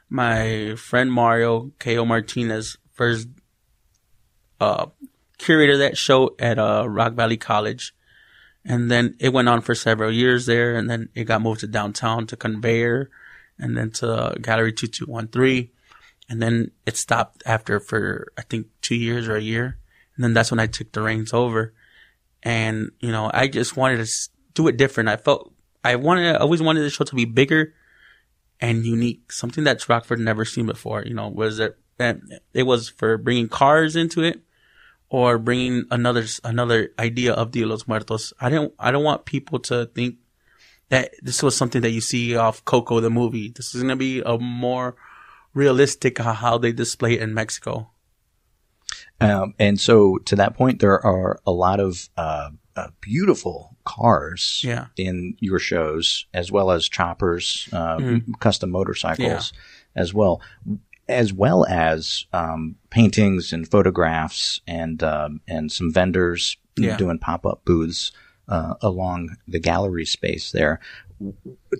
my 0.09 0.75
friend 0.75 1.11
mario 1.11 1.71
ko 1.79 2.05
martinez 2.05 2.77
first 2.91 3.27
uh 4.59 4.85
curated 5.37 5.77
that 5.77 5.97
show 5.97 6.35
at 6.39 6.59
uh 6.59 6.85
rock 6.87 7.13
valley 7.13 7.37
college 7.37 7.93
and 8.65 8.89
then 8.89 9.15
it 9.19 9.33
went 9.33 9.49
on 9.49 9.61
for 9.61 9.75
several 9.75 10.11
years 10.11 10.45
there 10.45 10.75
and 10.75 10.89
then 10.89 11.09
it 11.15 11.25
got 11.25 11.41
moved 11.41 11.59
to 11.59 11.67
downtown 11.67 12.25
to 12.25 12.35
conveyor 12.35 13.09
and 13.59 13.77
then 13.77 13.91
to 13.91 14.11
uh, 14.11 14.33
gallery 14.35 14.73
2213 14.73 15.69
and 16.29 16.41
then 16.41 16.71
it 16.85 16.97
stopped 16.97 17.43
after 17.45 17.79
for 17.79 18.31
i 18.37 18.41
think 18.41 18.67
two 18.81 18.95
years 18.95 19.27
or 19.27 19.35
a 19.35 19.41
year 19.41 19.77
and 20.15 20.23
then 20.23 20.33
that's 20.33 20.51
when 20.51 20.59
i 20.59 20.67
took 20.67 20.91
the 20.91 21.01
reins 21.01 21.33
over 21.33 21.73
and, 22.43 22.91
you 22.99 23.11
know, 23.11 23.31
I 23.33 23.47
just 23.47 23.77
wanted 23.77 24.05
to 24.05 24.29
do 24.53 24.67
it 24.67 24.77
different. 24.77 25.09
I 25.09 25.15
felt, 25.15 25.53
I 25.83 25.95
wanted, 25.95 26.35
I 26.35 26.39
always 26.39 26.61
wanted 26.61 26.81
the 26.81 26.89
show 26.89 27.05
to 27.05 27.15
be 27.15 27.25
bigger 27.25 27.73
and 28.59 28.85
unique. 28.85 29.31
Something 29.31 29.63
that 29.63 29.87
Rockford 29.87 30.19
never 30.19 30.45
seen 30.45 30.65
before, 30.65 31.03
you 31.03 31.13
know, 31.13 31.29
was 31.29 31.59
it, 31.59 31.77
it 32.53 32.63
was 32.63 32.89
for 32.89 33.17
bringing 33.17 33.47
cars 33.47 33.95
into 33.95 34.23
it 34.23 34.41
or 35.09 35.37
bringing 35.37 35.85
another, 35.89 36.25
another 36.43 36.89
idea 36.99 37.33
of 37.33 37.51
Dia 37.51 37.65
los 37.65 37.87
Muertos. 37.87 38.33
I 38.41 38.49
didn't, 38.49 38.73
I 38.77 38.91
don't 38.91 39.03
want 39.03 39.25
people 39.25 39.59
to 39.59 39.85
think 39.85 40.17
that 40.89 41.11
this 41.21 41.41
was 41.41 41.55
something 41.55 41.81
that 41.81 41.91
you 41.91 42.01
see 42.01 42.35
off 42.35 42.63
Coco 42.65 42.99
the 42.99 43.09
movie. 43.09 43.49
This 43.49 43.73
is 43.73 43.81
going 43.81 43.89
to 43.89 43.95
be 43.95 44.21
a 44.21 44.37
more 44.37 44.95
realistic 45.53 46.17
how 46.17 46.57
they 46.57 46.71
display 46.71 47.13
it 47.13 47.21
in 47.21 47.33
Mexico. 47.33 47.89
Um, 49.21 49.53
and 49.57 49.79
so 49.79 50.17
to 50.25 50.35
that 50.35 50.55
point, 50.55 50.79
there 50.79 51.03
are 51.05 51.39
a 51.45 51.51
lot 51.51 51.79
of 51.79 52.09
uh, 52.17 52.49
uh, 52.75 52.87
beautiful 52.99 53.77
cars 53.85 54.61
yeah. 54.63 54.87
in 54.97 55.35
your 55.39 55.59
shows, 55.59 56.25
as 56.33 56.51
well 56.51 56.71
as 56.71 56.89
choppers, 56.89 57.69
uh, 57.71 57.97
mm. 57.97 58.39
custom 58.39 58.71
motorcycles, 58.71 59.53
yeah. 59.53 60.01
as 60.01 60.13
well, 60.13 60.41
as 61.07 61.31
well 61.31 61.65
as 61.65 62.25
um, 62.33 62.75
paintings 62.89 63.53
and 63.53 63.69
photographs 63.69 64.61
and 64.67 65.03
um, 65.03 65.41
and 65.47 65.71
some 65.71 65.91
vendors 65.91 66.57
yeah. 66.75 66.97
doing 66.97 67.19
pop 67.19 67.45
up 67.45 67.63
booths 67.65 68.11
uh, 68.47 68.75
along 68.81 69.37
the 69.47 69.59
gallery 69.59 70.05
space 70.05 70.51
there. 70.51 70.79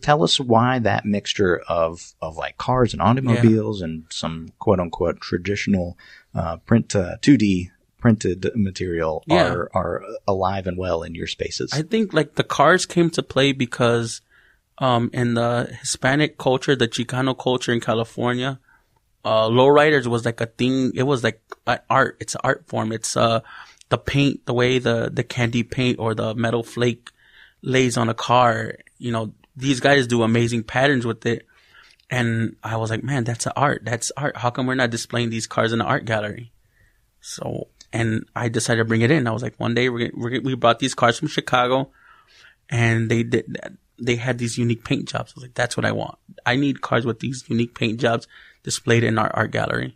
Tell 0.01 0.23
us 0.23 0.39
why 0.39 0.79
that 0.79 1.05
mixture 1.05 1.61
of 1.67 2.13
of 2.21 2.37
like 2.37 2.57
cars 2.57 2.93
and 2.93 3.01
automobiles 3.01 3.81
and 3.81 4.05
some 4.09 4.53
quote 4.59 4.79
unquote 4.79 5.19
traditional 5.19 5.97
uh, 6.33 6.57
print 6.57 6.95
uh, 6.95 7.17
2D 7.21 7.71
printed 7.99 8.51
material 8.55 9.23
yeah. 9.27 9.47
are 9.47 9.69
are 9.73 10.03
alive 10.27 10.67
and 10.67 10.77
well 10.77 11.03
in 11.03 11.15
your 11.15 11.27
spaces. 11.27 11.71
I 11.73 11.81
think 11.81 12.13
like 12.13 12.35
the 12.35 12.43
cars 12.43 12.85
came 12.85 13.09
to 13.11 13.23
play 13.23 13.51
because 13.51 14.21
um, 14.77 15.09
in 15.13 15.35
the 15.35 15.75
Hispanic 15.79 16.37
culture, 16.37 16.75
the 16.75 16.87
Chicano 16.87 17.37
culture 17.37 17.71
in 17.71 17.79
California, 17.79 18.59
uh, 19.23 19.47
lowriders 19.47 20.07
was 20.07 20.25
like 20.25 20.41
a 20.41 20.47
thing. 20.47 20.91
It 20.95 21.03
was 21.03 21.23
like 21.23 21.41
art. 21.89 22.17
It's 22.19 22.35
an 22.35 22.41
art 22.43 22.67
form. 22.67 22.91
It's 22.91 23.15
uh 23.15 23.41
the 23.93 23.97
paint, 23.99 24.43
the 24.47 24.55
way 24.55 24.79
the 24.79 25.11
the 25.13 25.23
candy 25.23 25.61
paint 25.61 25.99
or 25.99 26.15
the 26.15 26.33
metal 26.33 26.63
flake 26.63 27.11
lays 27.61 27.95
on 27.95 28.09
a 28.09 28.15
car. 28.15 28.73
You 28.97 29.11
know, 29.11 29.33
these 29.55 29.81
guys 29.81 30.07
do 30.07 30.23
amazing 30.23 30.63
patterns 30.63 31.05
with 31.05 31.23
it. 31.27 31.45
And 32.09 32.55
I 32.63 32.77
was 32.77 32.89
like, 32.89 33.03
man, 33.03 33.23
that's 33.23 33.45
art. 33.45 33.83
That's 33.85 34.11
art. 34.17 34.35
How 34.37 34.49
come 34.49 34.65
we're 34.65 34.73
not 34.73 34.89
displaying 34.89 35.29
these 35.29 35.45
cars 35.45 35.73
in 35.73 35.77
the 35.77 35.85
art 35.85 36.05
gallery? 36.05 36.51
So, 37.21 37.67
and 37.91 38.25
I 38.35 38.49
decided 38.49 38.79
to 38.79 38.85
bring 38.85 39.01
it 39.01 39.11
in. 39.11 39.27
I 39.27 39.31
was 39.31 39.43
like, 39.43 39.59
one 39.59 39.75
day 39.75 39.89
we're, 39.89 40.09
we're, 40.15 40.41
we 40.41 40.55
brought 40.55 40.79
these 40.79 40.95
cars 40.95 41.19
from 41.19 41.27
Chicago 41.27 41.91
and 42.71 43.11
they 43.11 43.21
did, 43.21 43.77
they 43.99 44.15
had 44.15 44.39
these 44.39 44.57
unique 44.57 44.83
paint 44.83 45.07
jobs. 45.07 45.33
I 45.33 45.35
was 45.35 45.43
like, 45.43 45.53
that's 45.53 45.77
what 45.77 45.85
I 45.85 45.91
want. 45.91 46.17
I 46.47 46.55
need 46.55 46.81
cars 46.81 47.05
with 47.05 47.19
these 47.19 47.43
unique 47.47 47.75
paint 47.75 47.99
jobs 47.99 48.27
displayed 48.63 49.03
in 49.03 49.19
our 49.19 49.29
art 49.35 49.51
gallery. 49.51 49.95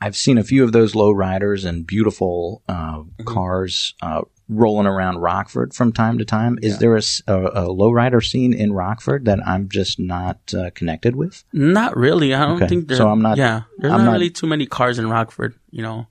I've 0.00 0.16
seen 0.16 0.38
a 0.38 0.44
few 0.44 0.64
of 0.64 0.72
those 0.72 0.94
low 0.94 1.10
riders 1.10 1.64
and 1.64 1.86
beautiful 1.86 2.62
uh, 2.68 2.98
mm-hmm. 2.98 3.24
cars 3.24 3.94
uh, 4.00 4.22
rolling 4.48 4.86
around 4.86 5.18
Rockford 5.18 5.74
from 5.74 5.92
time 5.92 6.18
to 6.18 6.24
time. 6.24 6.58
Is 6.62 6.74
yeah. 6.74 6.78
there 6.78 6.96
a, 6.96 7.02
a, 7.26 7.64
a 7.64 7.74
lowrider 7.74 8.24
scene 8.24 8.52
in 8.52 8.72
Rockford 8.72 9.24
that 9.24 9.44
I'm 9.46 9.68
just 9.68 9.98
not 9.98 10.38
uh, 10.54 10.70
connected 10.70 11.16
with? 11.16 11.44
Not 11.52 11.96
really. 11.96 12.32
I 12.32 12.46
don't 12.46 12.56
okay. 12.56 12.68
think 12.68 12.88
there. 12.88 12.96
So 12.96 13.08
I'm 13.08 13.22
not. 13.22 13.36
Yeah, 13.36 13.62
there's 13.78 13.90
not, 13.90 14.04
not, 14.04 14.12
really 14.12 14.30
too 14.30 14.46
many 14.46 14.66
cars 14.66 14.98
in 14.98 15.10
Rockford. 15.10 15.54
You 15.70 15.82
know, 15.82 16.06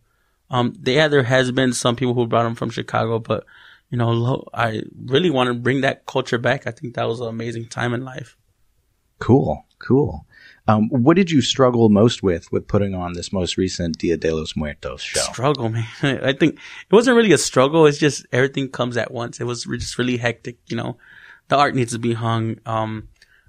um, 0.50 0.74
yeah, 0.84 1.08
there 1.08 1.24
has 1.24 1.52
been 1.52 1.74
some 1.74 1.96
people 1.96 2.14
who 2.14 2.28
brought 2.28 2.44
them 2.44 2.56
from 2.56 2.70
Chicago, 2.70 3.20
but 3.20 3.46
you 3.90 3.98
know, 3.98 4.10
low, 4.10 4.50
I 4.54 4.84
really 5.06 5.30
want 5.30 5.48
to 5.48 5.54
bring 5.54 5.82
that 5.82 6.06
culture 6.06 6.38
back. 6.38 6.68
I 6.68 6.72
think 6.72 6.96
that 6.96 7.08
was 7.08 7.22
an 7.22 7.28
amazing 7.28 7.68
time 7.68 7.94
in 7.94 8.04
life. 8.04 8.36
Cool, 9.20 9.66
cool. 9.80 10.27
Um, 10.70 10.90
what 10.90 11.16
did 11.16 11.32
you 11.32 11.42
struggle 11.42 11.88
most 11.88 12.22
with 12.22 12.52
with 12.52 12.68
putting 12.68 12.94
on 12.94 13.14
this 13.14 13.32
most 13.32 13.56
recent 13.56 13.98
Dia 14.00 14.18
de 14.18 14.32
los 14.34 14.56
Muertos 14.56 15.02
show? 15.02 15.22
Struggle, 15.22 15.70
man. 15.70 15.88
I 16.24 16.34
think 16.34 16.56
it 16.56 16.94
wasn't 16.94 17.16
really 17.16 17.32
a 17.32 17.38
struggle. 17.38 17.86
It's 17.86 17.98
just 17.98 18.26
everything 18.34 18.70
comes 18.70 18.98
at 18.98 19.12
once. 19.12 19.40
It 19.40 19.46
was 19.46 19.64
just 19.64 19.98
really 19.98 20.18
hectic. 20.18 20.58
You 20.68 20.76
know, 20.76 20.98
the 21.48 21.56
art 21.56 21.74
needs 21.74 21.94
to 21.94 22.00
be 22.00 22.14
hung. 22.14 22.60
Um, 22.66 23.08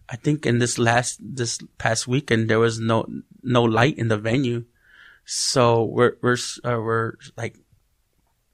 I 0.08 0.16
think 0.16 0.46
in 0.46 0.58
this 0.58 0.78
last 0.78 1.18
this 1.20 1.58
past 1.76 2.06
weekend 2.06 2.48
there 2.48 2.60
was 2.60 2.78
no 2.78 3.06
no 3.42 3.64
light 3.64 3.98
in 3.98 4.08
the 4.08 4.16
venue, 4.16 4.64
so 5.24 5.84
we're 5.84 6.16
we're 6.22 6.36
uh, 6.64 6.78
we're 6.80 7.14
like 7.36 7.56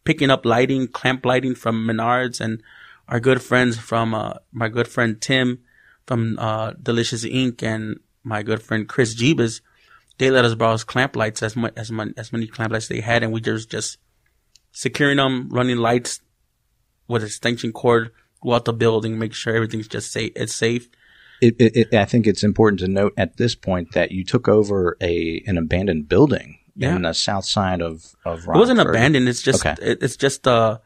picking 0.04 0.30
up 0.30 0.46
lighting, 0.46 0.88
clamp 0.88 1.26
lighting 1.26 1.54
from 1.54 1.86
Menards 1.86 2.40
and 2.40 2.62
our 3.08 3.20
good 3.20 3.42
friends 3.42 3.76
from 3.76 4.14
uh, 4.14 4.34
my 4.52 4.68
good 4.68 4.88
friend 4.88 5.20
Tim 5.20 5.60
from 6.06 6.38
uh, 6.38 6.72
Delicious 6.82 7.24
Ink 7.24 7.62
and 7.62 8.00
my 8.24 8.42
good 8.42 8.62
friend 8.62 8.88
Chris 8.88 9.14
Jeebus, 9.14 9.60
they 10.18 10.30
let 10.30 10.44
us 10.44 10.54
borrow 10.54 10.76
clamp 10.78 11.14
lights 11.16 11.42
as 11.42 11.54
much 11.56 11.72
as, 11.76 11.90
much, 11.90 12.08
as 12.16 12.32
many 12.32 12.46
clamp 12.46 12.72
lights 12.72 12.88
they 12.88 13.00
had, 13.00 13.22
and 13.22 13.32
we 13.32 13.40
just 13.40 13.70
just 13.70 13.98
securing 14.72 15.18
them, 15.18 15.48
running 15.50 15.76
lights 15.76 16.20
with 17.06 17.22
extension 17.22 17.72
cord 17.72 18.10
throughout 18.42 18.64
the 18.64 18.72
building, 18.72 19.18
make 19.18 19.32
sure 19.34 19.54
everything's 19.54 19.88
just 19.88 20.10
safe. 20.10 20.32
It's 20.34 20.54
safe, 20.54 20.88
It, 21.40 21.54
it, 21.58 21.76
it, 21.76 21.94
I 21.94 22.04
think 22.06 22.26
it's 22.26 22.42
important 22.42 22.80
to 22.80 22.88
note 22.88 23.12
at 23.16 23.36
this 23.36 23.54
point 23.54 23.92
that 23.92 24.10
you 24.12 24.24
took 24.24 24.48
over 24.48 24.96
a 25.00 25.42
an 25.46 25.58
abandoned 25.58 26.08
building 26.08 26.58
Yeah. 26.76 26.96
in 26.96 27.02
the 27.02 27.12
south 27.12 27.44
side 27.44 27.80
of 27.82 28.14
of 28.24 28.40
It 28.44 28.48
wasn't 28.48 28.80
abandoned. 28.80 29.28
It's 29.28 29.42
just 29.42 29.64
Okay. 29.64 29.76
it, 29.82 30.02
it's 30.02 30.16
just 30.16 30.46
a, 30.46 30.80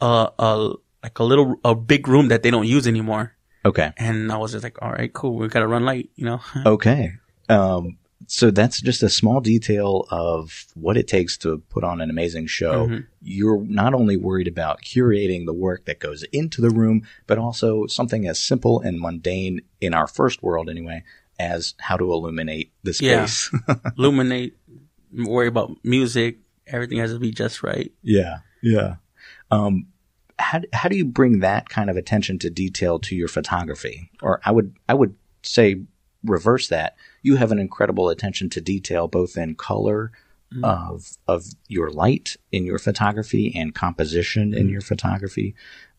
a 0.00 0.30
a 0.38 0.72
like 1.02 1.18
a 1.18 1.24
little 1.24 1.56
a 1.64 1.74
big 1.74 2.08
room 2.08 2.28
that 2.28 2.42
they 2.42 2.50
don't 2.50 2.66
use 2.66 2.86
anymore. 2.86 3.33
Okay. 3.64 3.92
And 3.96 4.30
I 4.30 4.36
was 4.36 4.52
just 4.52 4.64
like, 4.64 4.80
all 4.82 4.92
right, 4.92 5.12
cool. 5.12 5.36
We 5.36 5.48
gotta 5.48 5.66
run 5.66 5.84
late, 5.84 6.10
you 6.16 6.24
know. 6.24 6.40
Okay. 6.66 7.12
Um, 7.48 7.98
so 8.26 8.50
that's 8.50 8.80
just 8.80 9.02
a 9.02 9.10
small 9.10 9.40
detail 9.40 10.06
of 10.10 10.66
what 10.74 10.96
it 10.96 11.06
takes 11.08 11.36
to 11.38 11.58
put 11.68 11.84
on 11.84 12.00
an 12.00 12.08
amazing 12.10 12.46
show. 12.46 12.86
Mhm. 12.88 13.06
You're 13.20 13.62
not 13.66 13.92
only 13.94 14.16
worried 14.16 14.48
about 14.48 14.80
curating 14.82 15.44
the 15.44 15.52
work 15.52 15.84
that 15.84 15.98
goes 16.00 16.22
into 16.32 16.60
the 16.62 16.70
room, 16.70 17.02
but 17.26 17.36
also 17.38 17.86
something 17.86 18.26
as 18.26 18.38
simple 18.42 18.80
and 18.80 18.98
mundane 19.00 19.60
in 19.80 19.92
our 19.92 20.06
first 20.06 20.42
world 20.42 20.70
anyway 20.70 21.02
as 21.38 21.74
how 21.78 21.96
to 21.98 22.10
illuminate 22.12 22.72
the 22.82 22.96
Yeah. 23.00 23.26
space. 23.26 23.54
Illuminate, 23.98 24.56
worry 25.12 25.48
about 25.48 25.72
music. 25.84 26.38
Everything 26.66 26.98
has 26.98 27.12
to 27.12 27.18
be 27.18 27.30
just 27.30 27.62
right. 27.62 27.92
yeah. 28.02 28.38
Yeah. 28.62 28.96
Um, 29.50 29.88
how, 30.38 30.60
how 30.72 30.88
do 30.88 30.96
you 30.96 31.04
bring 31.04 31.40
that 31.40 31.68
kind 31.68 31.90
of 31.90 31.96
attention 31.96 32.38
to 32.40 32.50
detail 32.50 32.98
to 33.00 33.14
your 33.14 33.28
photography? 33.28 34.10
Or 34.22 34.40
I 34.44 34.50
would, 34.52 34.74
I 34.88 34.94
would 34.94 35.14
say 35.42 35.82
reverse 36.24 36.68
that. 36.68 36.96
You 37.22 37.36
have 37.36 37.52
an 37.52 37.58
incredible 37.58 38.08
attention 38.08 38.50
to 38.50 38.60
detail, 38.60 39.08
both 39.08 39.36
in 39.36 39.54
color 39.54 40.12
of, 40.62 41.18
of 41.26 41.46
your 41.66 41.90
light 41.90 42.36
in 42.52 42.64
your 42.64 42.78
photography 42.78 43.52
and 43.56 43.74
composition 43.74 44.54
in 44.54 44.68
your 44.68 44.80
photography. 44.80 45.54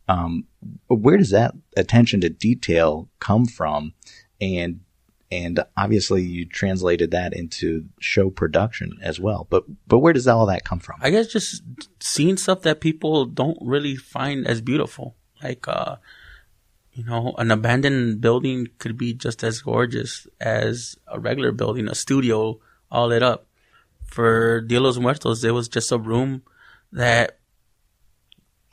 Um, 0.07 0.45
where 0.87 1.17
does 1.17 1.31
that 1.31 1.55
attention 1.75 2.21
to 2.21 2.29
detail 2.29 3.09
come 3.19 3.45
from? 3.45 3.93
And, 4.39 4.81
and 5.43 5.59
obviously 5.75 6.21
you 6.21 6.45
translated 6.45 7.11
that 7.11 7.33
into 7.33 7.85
show 7.99 8.29
production 8.29 8.97
as 9.01 9.19
well. 9.19 9.47
But, 9.49 9.65
but 9.87 9.99
where 9.99 10.13
does 10.13 10.27
all 10.27 10.45
that 10.45 10.63
come 10.63 10.79
from? 10.79 10.99
I 11.01 11.09
guess 11.09 11.27
just 11.27 11.61
seeing 11.99 12.37
stuff 12.37 12.61
that 12.61 12.79
people 12.81 13.25
don't 13.25 13.57
really 13.61 13.95
find 13.95 14.47
as 14.47 14.61
beautiful. 14.61 15.15
Like, 15.43 15.67
uh, 15.67 15.97
you 16.93 17.03
know, 17.03 17.35
an 17.37 17.51
abandoned 17.51 18.21
building 18.21 18.67
could 18.77 18.97
be 18.97 19.13
just 19.13 19.43
as 19.43 19.61
gorgeous 19.61 20.27
as 20.39 20.95
a 21.07 21.19
regular 21.19 21.51
building, 21.51 21.87
a 21.87 21.95
studio 21.95 22.59
all 22.89 23.07
lit 23.07 23.23
up. 23.23 23.47
For 24.05 24.61
Dia 24.61 24.79
los 24.79 24.97
Muertos, 24.97 25.43
it 25.43 25.51
was 25.51 25.67
just 25.67 25.91
a 25.91 25.97
room 25.97 26.43
that 26.91 27.39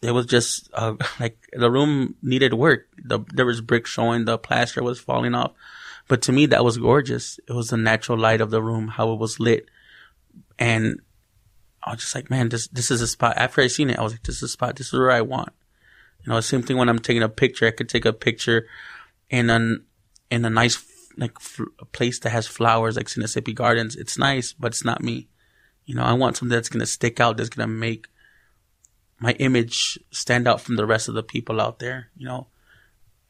it 0.03 0.13
was 0.13 0.27
just 0.27 0.71
uh, 0.75 0.95
like 1.21 1.39
the 1.53 1.71
room 1.71 2.15
needed 2.23 2.55
work. 2.55 2.87
The, 3.03 3.21
there 3.35 3.47
was 3.47 3.61
brick 3.61 3.87
showing, 3.87 4.25
the 4.25 4.39
plaster 4.39 4.83
was 4.83 5.01
falling 5.01 5.35
off. 5.35 5.53
But 6.13 6.21
to 6.25 6.33
me, 6.33 6.45
that 6.45 6.63
was 6.63 6.77
gorgeous. 6.77 7.41
It 7.49 7.55
was 7.55 7.71
the 7.71 7.79
natural 7.79 8.19
light 8.19 8.43
of 8.43 8.51
the 8.51 8.63
room, 8.63 8.89
how 8.89 9.15
it 9.15 9.19
was 9.19 9.41
lit. 9.41 9.71
And 10.59 11.01
I 11.83 11.93
was 11.93 12.01
just 12.01 12.15
like, 12.15 12.29
man, 12.29 12.51
this 12.51 12.69
this 12.69 12.91
is 12.91 13.01
a 13.01 13.07
spot. 13.07 13.39
After 13.39 13.63
I 13.63 13.69
seen 13.69 13.89
it, 13.89 13.99
I 13.99 14.03
was 14.03 14.13
like, 14.13 14.23
this 14.23 14.37
is 14.37 14.43
a 14.43 14.49
spot. 14.49 14.77
This 14.77 14.89
is 14.89 14.93
where 14.93 15.11
I 15.11 15.23
want. 15.23 15.55
You 16.23 16.31
know, 16.31 16.41
same 16.41 16.63
thing 16.63 16.77
when 16.77 16.91
I'm 16.91 16.99
taking 16.99 17.23
a 17.23 17.31
picture. 17.31 17.67
I 17.67 17.71
could 17.71 17.89
take 17.89 18.05
a 18.05 18.13
picture 18.13 18.67
in 19.31 19.49
an 19.49 19.87
in 20.31 20.45
a 20.45 20.51
nice 20.51 20.85
like 21.17 21.39
place 21.93 22.19
that 22.19 22.29
has 22.29 22.47
flowers, 22.47 22.97
like 22.97 23.09
Sinnissippi 23.09 23.55
Gardens. 23.55 23.97
It's 23.97 24.19
nice, 24.19 24.53
but 24.53 24.73
it's 24.73 24.85
not 24.85 25.03
me. 25.03 25.29
You 25.87 25.95
know, 25.95 26.05
I 26.05 26.13
want 26.13 26.37
something 26.37 26.55
that's 26.55 26.69
gonna 26.69 26.85
stick 26.85 27.21
out. 27.21 27.39
That's 27.39 27.49
gonna 27.49 27.69
make 27.69 28.09
my 29.19 29.33
image 29.39 29.99
stand 30.11 30.47
out 30.47 30.61
from 30.61 30.77
the 30.77 30.85
rest 30.85 31.09
of 31.09 31.15
the 31.15 31.23
people 31.23 31.59
out 31.59 31.79
there. 31.79 32.11
You 32.19 32.27
know, 32.27 32.49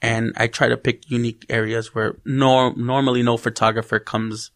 and 0.02 0.32
I 0.36 0.48
try 0.48 0.68
to 0.68 0.76
pick 0.76 1.08
unique 1.08 1.46
areas 1.48 1.94
where 1.94 2.16
nor- 2.24 2.74
normally 2.76 3.22
no 3.22 3.36
photographer 3.36 4.00
comes 4.00 4.50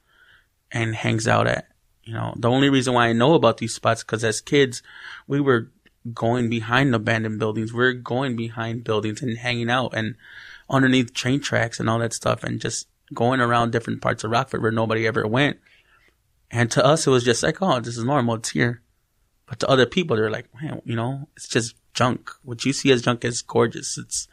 and 0.73 0.95
hangs 0.97 1.29
out 1.29 1.47
at. 1.47 1.69
You 2.03 2.15
know, 2.15 2.35
the 2.37 2.51
only 2.51 2.69
reason 2.69 2.95
why 2.95 3.09
I 3.09 3.13
know 3.13 3.35
about 3.35 3.59
these 3.59 3.75
spots 3.75 4.03
because 4.03 4.25
as 4.25 4.41
kids, 4.41 4.83
we 5.27 5.41
were 5.41 5.71
going 6.13 6.51
behind 6.51 6.95
abandoned 6.95 7.39
buildings. 7.39 7.73
We 7.73 7.85
are 7.85 7.93
going 7.93 8.37
behind 8.37 8.85
buildings 8.85 9.23
and 9.23 9.39
hanging 9.39 9.71
out 9.71 9.95
and 9.95 10.17
underneath 10.69 11.15
train 11.15 11.41
tracks 11.41 11.81
and 11.81 11.89
all 11.89 12.01
that 12.01 12.13
stuff 12.13 12.43
and 12.43 12.61
just 12.61 12.89
going 13.15 13.41
around 13.41 13.71
different 13.71 14.03
parts 14.03 14.25
of 14.25 14.31
Rockford 14.33 14.63
where 14.63 14.73
nobody 14.73 15.07
ever 15.07 15.27
went. 15.27 15.59
And 16.51 16.71
to 16.73 16.85
us, 16.85 17.07
it 17.07 17.11
was 17.11 17.25
just 17.25 17.43
like, 17.43 17.61
oh, 17.61 17.81
this 17.81 17.97
is 17.97 18.05
normal. 18.05 18.37
It's 18.37 18.51
here. 18.51 18.83
But 19.47 19.61
to 19.61 19.69
other 19.69 19.87
people, 19.87 20.17
they're 20.17 20.31
like, 20.31 20.49
man, 20.61 20.83
you 20.85 20.97
know, 20.97 21.29
it's 21.37 21.49
just 21.49 21.77
junk. 21.93 22.31
What 22.43 22.65
you 22.65 22.73
see 22.73 22.91
as 22.91 23.03
junk 23.03 23.25
is 23.25 23.43
gorgeous. 23.43 23.97
It's, 23.99 24.29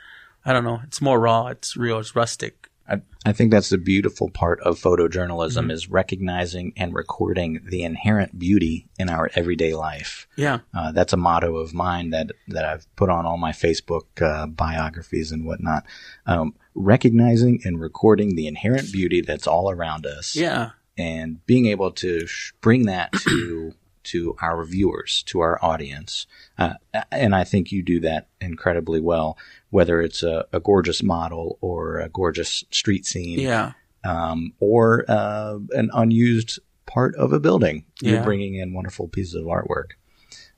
I 0.45 0.53
don't 0.53 0.63
know, 0.63 0.82
it's 0.84 1.01
more 1.01 1.19
raw. 1.19 1.47
It's 1.47 1.75
real. 1.77 1.99
It's 1.99 2.15
rustic. 2.15 2.67
I, 2.89 3.01
I 3.25 3.32
think 3.32 3.51
that's 3.51 3.69
the 3.69 3.77
beautiful 3.77 4.29
part 4.29 4.60
of 4.60 4.77
photojournalism 4.77 5.71
is 5.71 5.89
recognizing 5.89 6.73
and 6.75 6.93
recording 6.93 7.62
the 7.63 7.84
inherent 7.84 8.38
beauty 8.38 8.89
in 8.99 9.10
our 9.10 9.32
everyday 9.36 9.73
life. 9.73 10.27
Yeah. 10.36 10.60
Uh, 10.73 10.91
that's 10.91 11.13
a 11.13 11.17
motto 11.17 11.56
of 11.56 11.73
mine 11.73 12.10
that 12.10 12.32
that 12.49 12.65
I've 12.65 12.93
put 12.97 13.10
on 13.10 13.25
all 13.25 13.38
my 13.38 13.53
Facebook 13.53 14.21
uh, 14.21 14.47
biographies 14.47 15.32
and 15.32 15.45
whatnot. 15.45 15.86
Um, 16.25 16.56
recognizing 16.75 17.62
and 17.63 17.79
recording 17.79 18.36
the 18.36 18.47
inherent 18.47 18.91
beauty 18.91 19.21
that's 19.21 19.47
all 19.47 19.71
around 19.71 20.06
us, 20.06 20.36
Yeah. 20.36 20.71
and 20.97 21.45
being 21.45 21.67
able 21.67 21.91
to 21.91 22.27
sh- 22.27 22.51
bring 22.60 22.86
that 22.88 23.13
to 23.13 23.73
to 24.03 24.36
our 24.41 24.65
viewers, 24.65 25.23
to 25.27 25.39
our 25.39 25.58
audience. 25.63 26.27
Uh, 26.58 26.73
and 27.10 27.34
I 27.34 27.45
think 27.45 27.71
you 27.71 27.82
do 27.82 28.01
that 28.01 28.27
incredibly 28.41 28.99
well, 28.99 29.38
whether 29.73 29.99
it's 30.01 30.21
a, 30.21 30.45
a 30.53 30.59
gorgeous 30.59 31.01
model 31.01 31.57
or 31.59 31.99
a 31.99 32.07
gorgeous 32.09 32.63
street 32.71 33.05
scene 33.05 33.39
Yeah. 33.39 33.71
um, 34.03 34.53
or 34.59 35.03
uh, 35.09 35.57
an 35.71 35.89
unused 35.93 36.59
part 36.86 37.15
of 37.15 37.33
a 37.33 37.39
building. 37.39 37.86
You're 38.01 38.17
Yeah. 38.17 38.23
bringing 38.23 38.53
in 38.55 38.73
wonderful 38.73 39.07
pieces 39.07 39.33
of 39.33 39.45
artwork. 39.45 39.91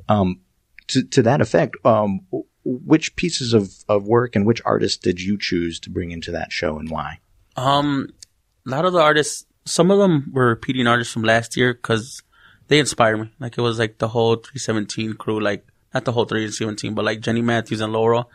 Um, 0.10 0.42
to, 0.88 1.02
to 1.04 1.22
that 1.24 1.40
effect, 1.42 1.78
um, 1.86 2.22
which 2.66 3.16
pieces 3.16 3.54
of, 3.54 3.72
of 3.88 4.06
work 4.06 4.36
and 4.36 4.46
which 4.46 4.62
artists 4.66 4.98
did 4.98 5.22
you 5.22 5.38
choose 5.38 5.80
to 5.82 5.90
bring 5.90 6.12
into 6.12 6.32
that 6.32 6.52
show 6.52 6.78
and 6.78 6.90
why? 6.92 7.20
Um, 7.56 8.10
a 8.68 8.70
lot 8.70 8.84
of 8.86 8.92
the 8.94 9.00
artists, 9.02 9.46
some 9.66 9.92
of 9.92 9.98
them 10.00 10.30
were 10.34 10.48
repeating 10.50 10.88
artists 10.88 11.14
from 11.14 11.24
last 11.24 11.56
year 11.56 11.74
because 11.74 12.22
they 12.68 12.80
inspired 12.80 13.18
me. 13.18 13.32
Like 13.40 13.58
it 13.58 13.62
was 13.62 13.80
like 13.80 13.98
the 14.00 14.10
whole 14.10 14.36
317 14.36 15.14
crew, 15.14 15.40
like 15.40 15.66
not 15.94 16.04
the 16.06 16.12
whole 16.12 16.26
317, 16.26 16.94
but 16.94 17.06
like 17.06 17.22
Jenny 17.22 17.42
Matthews 17.42 17.80
and 17.82 17.94
Laura. 17.94 18.26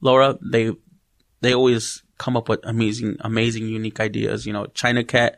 Laura, 0.00 0.38
they 0.42 0.72
they 1.40 1.54
always 1.54 2.02
come 2.18 2.36
up 2.36 2.48
with 2.48 2.60
amazing, 2.64 3.16
amazing, 3.20 3.68
unique 3.68 4.00
ideas. 4.00 4.46
You 4.46 4.52
know, 4.52 4.66
China 4.66 5.04
Cat, 5.04 5.36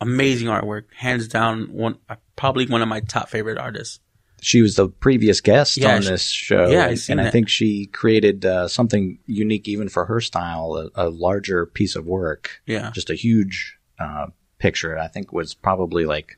amazing 0.00 0.48
artwork, 0.48 0.84
hands 0.94 1.28
down, 1.28 1.72
one 1.72 1.98
probably 2.36 2.66
one 2.66 2.82
of 2.82 2.88
my 2.88 3.00
top 3.00 3.28
favorite 3.28 3.58
artists. 3.58 4.00
She 4.42 4.60
was 4.60 4.76
the 4.76 4.88
previous 4.88 5.40
guest 5.40 5.78
Yeah, 5.78 5.96
on 5.96 6.02
she- 6.02 6.08
this 6.10 6.28
show, 6.28 6.68
yeah, 6.68 6.84
I 6.84 6.88
and, 6.88 6.98
seen 6.98 7.18
and 7.18 7.26
I 7.26 7.30
think 7.30 7.48
she 7.48 7.86
created 7.86 8.44
uh, 8.44 8.68
something 8.68 9.18
unique 9.26 9.66
even 9.66 9.88
for 9.88 10.04
her 10.04 10.20
style, 10.20 10.90
a, 10.94 11.06
a 11.06 11.08
larger 11.08 11.64
piece 11.66 11.96
of 11.96 12.06
work. 12.06 12.60
Yeah, 12.66 12.90
just 12.90 13.08
a 13.10 13.14
huge 13.14 13.78
uh, 13.98 14.26
picture. 14.58 14.98
I 14.98 15.08
think 15.08 15.32
was 15.32 15.54
probably 15.54 16.04
like 16.04 16.36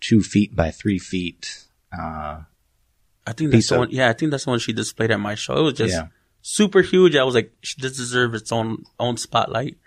two 0.00 0.22
feet 0.22 0.56
by 0.56 0.70
three 0.70 0.98
feet. 0.98 1.66
Uh, 1.92 2.40
I 3.26 3.32
think 3.32 3.50
that's 3.50 3.68
the 3.68 3.78
one. 3.78 3.90
Yeah, 3.90 4.08
I 4.08 4.14
think 4.14 4.30
that's 4.30 4.44
the 4.44 4.50
one 4.50 4.58
she 4.58 4.72
displayed 4.72 5.10
at 5.10 5.20
my 5.20 5.34
show. 5.34 5.56
It 5.58 5.62
was 5.62 5.74
just 5.74 5.92
yeah, 5.92 6.08
super 6.44 6.82
huge. 6.82 7.16
I 7.16 7.24
was 7.24 7.34
like, 7.34 7.52
she 7.62 7.80
does 7.80 7.96
deserve 7.96 8.34
its 8.34 8.52
own 8.52 8.84
own 9.00 9.16
spotlight. 9.16 9.78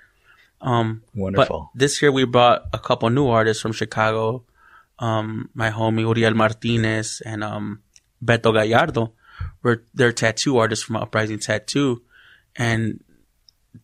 Um, 0.59 1.03
wonderful. 1.15 1.69
This 1.75 2.01
year 2.01 2.11
we 2.11 2.25
brought 2.25 2.65
a 2.73 2.79
couple 2.79 3.09
new 3.11 3.27
artists 3.27 3.61
from 3.61 3.71
Chicago. 3.71 4.43
Um, 4.99 5.51
my 5.53 5.69
homie 5.69 6.01
Uriel 6.01 6.33
Martinez 6.33 7.21
and 7.23 7.43
um, 7.43 7.83
Beto 8.25 8.51
Gallardo 8.51 9.13
were 9.61 9.83
they're 9.93 10.11
tattoo 10.11 10.57
artists 10.57 10.83
from 10.83 10.97
Uprising 10.97 11.37
Tattoo, 11.37 12.01
and 12.55 13.03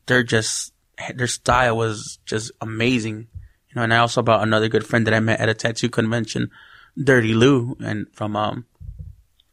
they're 0.08 0.24
just 0.24 0.74
their 1.14 1.28
style 1.28 1.78
was 1.78 2.18
just 2.26 2.52
amazing. 2.60 3.28
You 3.70 3.76
know, 3.76 3.84
and 3.84 3.94
I 3.94 3.98
also 3.98 4.24
brought 4.24 4.42
another 4.42 4.68
good 4.68 4.86
friend 4.86 5.06
that 5.06 5.14
I 5.14 5.20
met 5.20 5.40
at 5.40 5.50
a 5.50 5.54
tattoo 5.54 5.90
convention, 5.90 6.50
Dirty 6.98 7.36
Lou, 7.36 7.78
and 7.84 8.08
from 8.14 8.36
um 8.36 8.66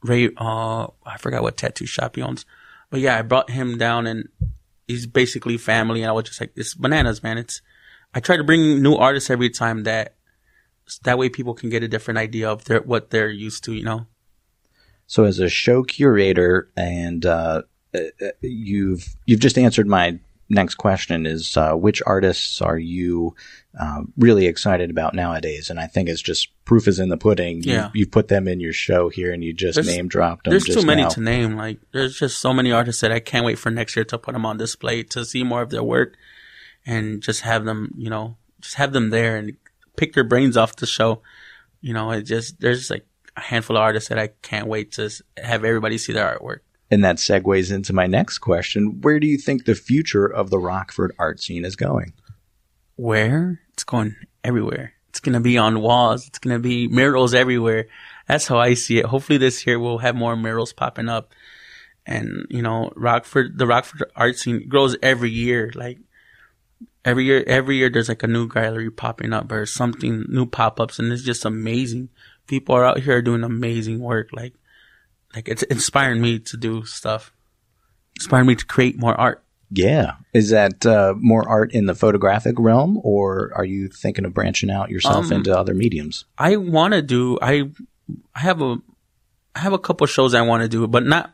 Ray. 0.02 0.30
Uh, 0.38 0.86
I 1.04 1.18
forgot 1.18 1.42
what 1.42 1.58
tattoo 1.58 1.84
shop 1.84 2.16
he 2.16 2.22
owns, 2.22 2.46
but 2.90 3.00
yeah, 3.00 3.18
I 3.18 3.22
brought 3.22 3.50
him 3.50 3.78
down 3.78 4.06
and 4.06 4.28
he's 4.86 5.06
basically 5.06 5.56
family. 5.56 6.02
And 6.02 6.10
I 6.10 6.12
was 6.12 6.24
just 6.24 6.40
like, 6.40 6.52
it's 6.56 6.74
bananas, 6.74 7.22
man. 7.22 7.38
It's, 7.38 7.62
I 8.14 8.20
try 8.20 8.36
to 8.36 8.44
bring 8.44 8.82
new 8.82 8.94
artists 8.94 9.30
every 9.30 9.50
time 9.50 9.84
that, 9.84 10.16
that 11.04 11.18
way 11.18 11.28
people 11.28 11.54
can 11.54 11.70
get 11.70 11.82
a 11.82 11.88
different 11.88 12.18
idea 12.18 12.50
of 12.50 12.64
their, 12.64 12.82
what 12.82 13.10
they're 13.10 13.30
used 13.30 13.64
to, 13.64 13.72
you 13.72 13.84
know? 13.84 14.06
so, 15.10 15.24
as 15.24 15.40
a 15.40 15.48
show 15.48 15.82
curator, 15.82 16.70
and 16.76 17.26
uh, 17.26 17.62
uh, 17.92 17.98
you've 18.42 19.16
you've 19.26 19.40
just 19.40 19.58
answered 19.58 19.88
my 19.88 20.20
next 20.50 20.74
question: 20.74 21.24
is 21.26 21.56
uh, 21.56 21.72
which 21.72 22.02
artists 22.04 22.60
are 22.60 22.78
you 22.78 23.34
uh, 23.80 24.02
really 24.18 24.46
excited 24.46 24.90
about 24.90 25.14
nowadays? 25.14 25.70
And 25.70 25.78
I 25.80 25.86
think 25.86 26.08
it's 26.08 26.20
just 26.20 26.48
proof 26.64 26.86
is 26.88 26.98
in 26.98 27.08
the 27.08 27.16
pudding. 27.16 27.62
You- 27.62 27.72
Yeah. 27.72 27.90
you 27.94 28.06
put 28.06 28.28
them 28.28 28.46
in 28.48 28.60
your 28.60 28.72
show 28.72 29.08
here, 29.08 29.32
and 29.32 29.42
you 29.42 29.52
just 29.52 29.76
There's- 29.76 29.86
name 29.96 30.08
dropped 30.08 30.44
them. 30.44 30.50
There's 30.50 30.64
too 30.64 30.82
many 30.84 31.02
now. 31.02 31.08
to 31.10 31.20
name. 31.20 31.56
Like, 31.56 31.78
there's 31.92 32.18
just 32.18 32.40
so 32.40 32.52
many 32.52 32.72
artists 32.72 33.00
that 33.00 33.12
I 33.12 33.20
can't 33.20 33.44
wait 33.46 33.58
for 33.58 33.70
next 33.70 33.96
year 33.96 34.04
to 34.06 34.18
put 34.18 34.32
them 34.34 34.44
on 34.44 34.56
display 34.58 35.02
to 35.04 35.24
see 35.24 35.42
more 35.44 35.62
of 35.62 35.70
their 35.70 35.82
work. 35.84 36.16
and 36.86 37.20
just 37.22 37.42
have 37.42 37.66
them, 37.66 37.92
you 37.96 38.08
know, 38.08 38.36
just 38.62 38.76
have 38.76 38.92
them 38.94 39.10
there 39.10 39.36
and 39.36 39.54
pick 39.96 40.14
their 40.14 40.24
brains 40.24 40.56
off 40.56 40.76
the 40.76 40.86
show. 40.86 41.20
You 41.82 41.92
know, 41.92 42.10
it 42.10 42.22
just 42.22 42.58
there's 42.60 42.78
just 42.78 42.90
like 42.90 43.06
a 43.36 43.40
handful 43.42 43.76
of 43.76 43.82
artists 43.82 44.08
that 44.08 44.18
I 44.18 44.28
can't 44.42 44.66
wait 44.66 44.92
to 44.92 45.10
have 45.36 45.62
everybody 45.64 45.98
see 45.98 46.14
their 46.14 46.38
artwork. 46.38 46.60
And 46.90 47.04
that 47.04 47.16
segues 47.16 47.72
into 47.72 47.92
my 47.92 48.06
next 48.06 48.38
question. 48.38 49.00
Where 49.00 49.20
do 49.20 49.26
you 49.26 49.38
think 49.38 49.64
the 49.64 49.74
future 49.76 50.26
of 50.26 50.50
the 50.50 50.58
Rockford 50.58 51.14
art 51.18 51.40
scene 51.40 51.64
is 51.64 51.76
going? 51.76 52.14
Where? 52.96 53.60
It's 53.72 53.84
going 53.84 54.16
everywhere. 54.42 54.94
It's 55.08 55.20
going 55.20 55.34
to 55.34 55.40
be 55.40 55.56
on 55.56 55.80
walls. 55.80 56.26
It's 56.26 56.38
going 56.38 56.56
to 56.56 56.62
be 56.62 56.88
murals 56.88 57.34
everywhere. 57.34 57.86
That's 58.26 58.46
how 58.46 58.58
I 58.58 58.74
see 58.74 58.98
it. 58.98 59.06
Hopefully 59.06 59.38
this 59.38 59.66
year 59.66 59.78
we'll 59.78 59.98
have 59.98 60.14
more 60.14 60.36
murals 60.36 60.72
popping 60.72 61.08
up. 61.08 61.32
And, 62.06 62.46
you 62.50 62.62
know, 62.62 62.92
Rockford, 62.96 63.58
the 63.58 63.66
Rockford 63.66 64.04
art 64.16 64.36
scene 64.36 64.68
grows 64.68 64.96
every 65.02 65.30
year. 65.30 65.70
Like, 65.74 65.98
every 67.04 67.24
year, 67.24 67.44
every 67.46 67.76
year 67.76 67.90
there's 67.90 68.08
like 68.08 68.22
a 68.22 68.28
new 68.28 68.48
gallery 68.48 68.90
popping 68.90 69.32
up 69.32 69.50
or 69.52 69.66
something 69.66 70.24
new 70.28 70.46
pop 70.46 70.80
ups. 70.80 70.98
And 70.98 71.12
it's 71.12 71.22
just 71.22 71.44
amazing. 71.44 72.08
People 72.46 72.74
are 72.74 72.84
out 72.84 73.00
here 73.00 73.22
doing 73.22 73.44
amazing 73.44 74.00
work. 74.00 74.30
Like, 74.32 74.54
like 75.34 75.48
it's 75.48 75.62
inspiring 75.64 76.20
me 76.20 76.38
to 76.38 76.56
do 76.56 76.84
stuff, 76.84 77.32
inspiring 78.16 78.46
me 78.46 78.54
to 78.56 78.64
create 78.66 78.98
more 78.98 79.14
art. 79.14 79.44
Yeah. 79.72 80.14
Is 80.34 80.50
that 80.50 80.84
uh, 80.84 81.14
more 81.16 81.48
art 81.48 81.72
in 81.72 81.86
the 81.86 81.94
photographic 81.94 82.56
realm, 82.58 83.00
or 83.04 83.52
are 83.54 83.64
you 83.64 83.88
thinking 83.88 84.24
of 84.24 84.34
branching 84.34 84.70
out 84.70 84.90
yourself 84.90 85.26
Um, 85.26 85.32
into 85.32 85.56
other 85.56 85.74
mediums? 85.74 86.24
I 86.36 86.56
want 86.56 86.94
to 86.94 87.02
do. 87.02 87.38
I 87.40 87.70
I 88.34 88.40
have 88.40 88.60
a 88.60 88.78
I 89.54 89.60
have 89.60 89.72
a 89.72 89.78
couple 89.78 90.06
shows 90.06 90.34
I 90.34 90.42
want 90.42 90.62
to 90.62 90.68
do, 90.68 90.86
but 90.88 91.04
not 91.04 91.32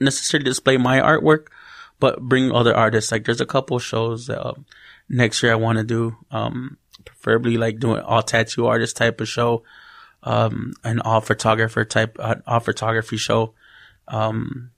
necessarily 0.00 0.44
display 0.44 0.76
my 0.76 0.98
artwork, 1.00 1.46
but 2.00 2.20
bring 2.20 2.50
other 2.50 2.74
artists. 2.74 3.12
Like 3.12 3.24
there's 3.24 3.40
a 3.40 3.46
couple 3.46 3.78
shows 3.78 4.26
that, 4.26 4.44
um, 4.44 4.66
next 5.08 5.42
year 5.42 5.52
I 5.52 5.56
want 5.56 5.78
to 5.78 5.84
do. 5.84 6.16
Um, 6.30 6.78
preferably 7.04 7.56
like 7.56 7.78
doing 7.78 8.00
all 8.00 8.22
tattoo 8.22 8.66
artist 8.66 8.96
type 8.96 9.20
of 9.20 9.28
show, 9.28 9.62
um, 10.26 10.74
an 10.84 11.00
all 11.00 11.20
photographer 11.20 11.84
type, 11.84 12.16
uh, 12.20 12.34
all 12.46 12.60
photography 12.60 13.16
show, 13.16 13.54
um, 14.08 14.70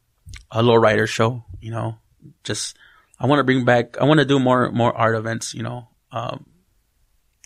a 0.51 0.63
low 0.63 0.77
rider 0.77 1.07
show. 1.07 1.43
You 1.61 1.73
know, 1.73 1.99
just 2.45 2.77
I 3.19 3.27
want 3.27 3.41
to 3.41 3.45
bring 3.45 3.65
back. 3.65 3.99
I 4.01 4.05
want 4.05 4.21
to 4.21 4.27
do 4.27 4.39
more 4.39 4.71
more 4.71 4.97
art 4.97 5.17
events. 5.17 5.55
You 5.55 5.63
know, 5.65 5.89
um, 6.13 6.47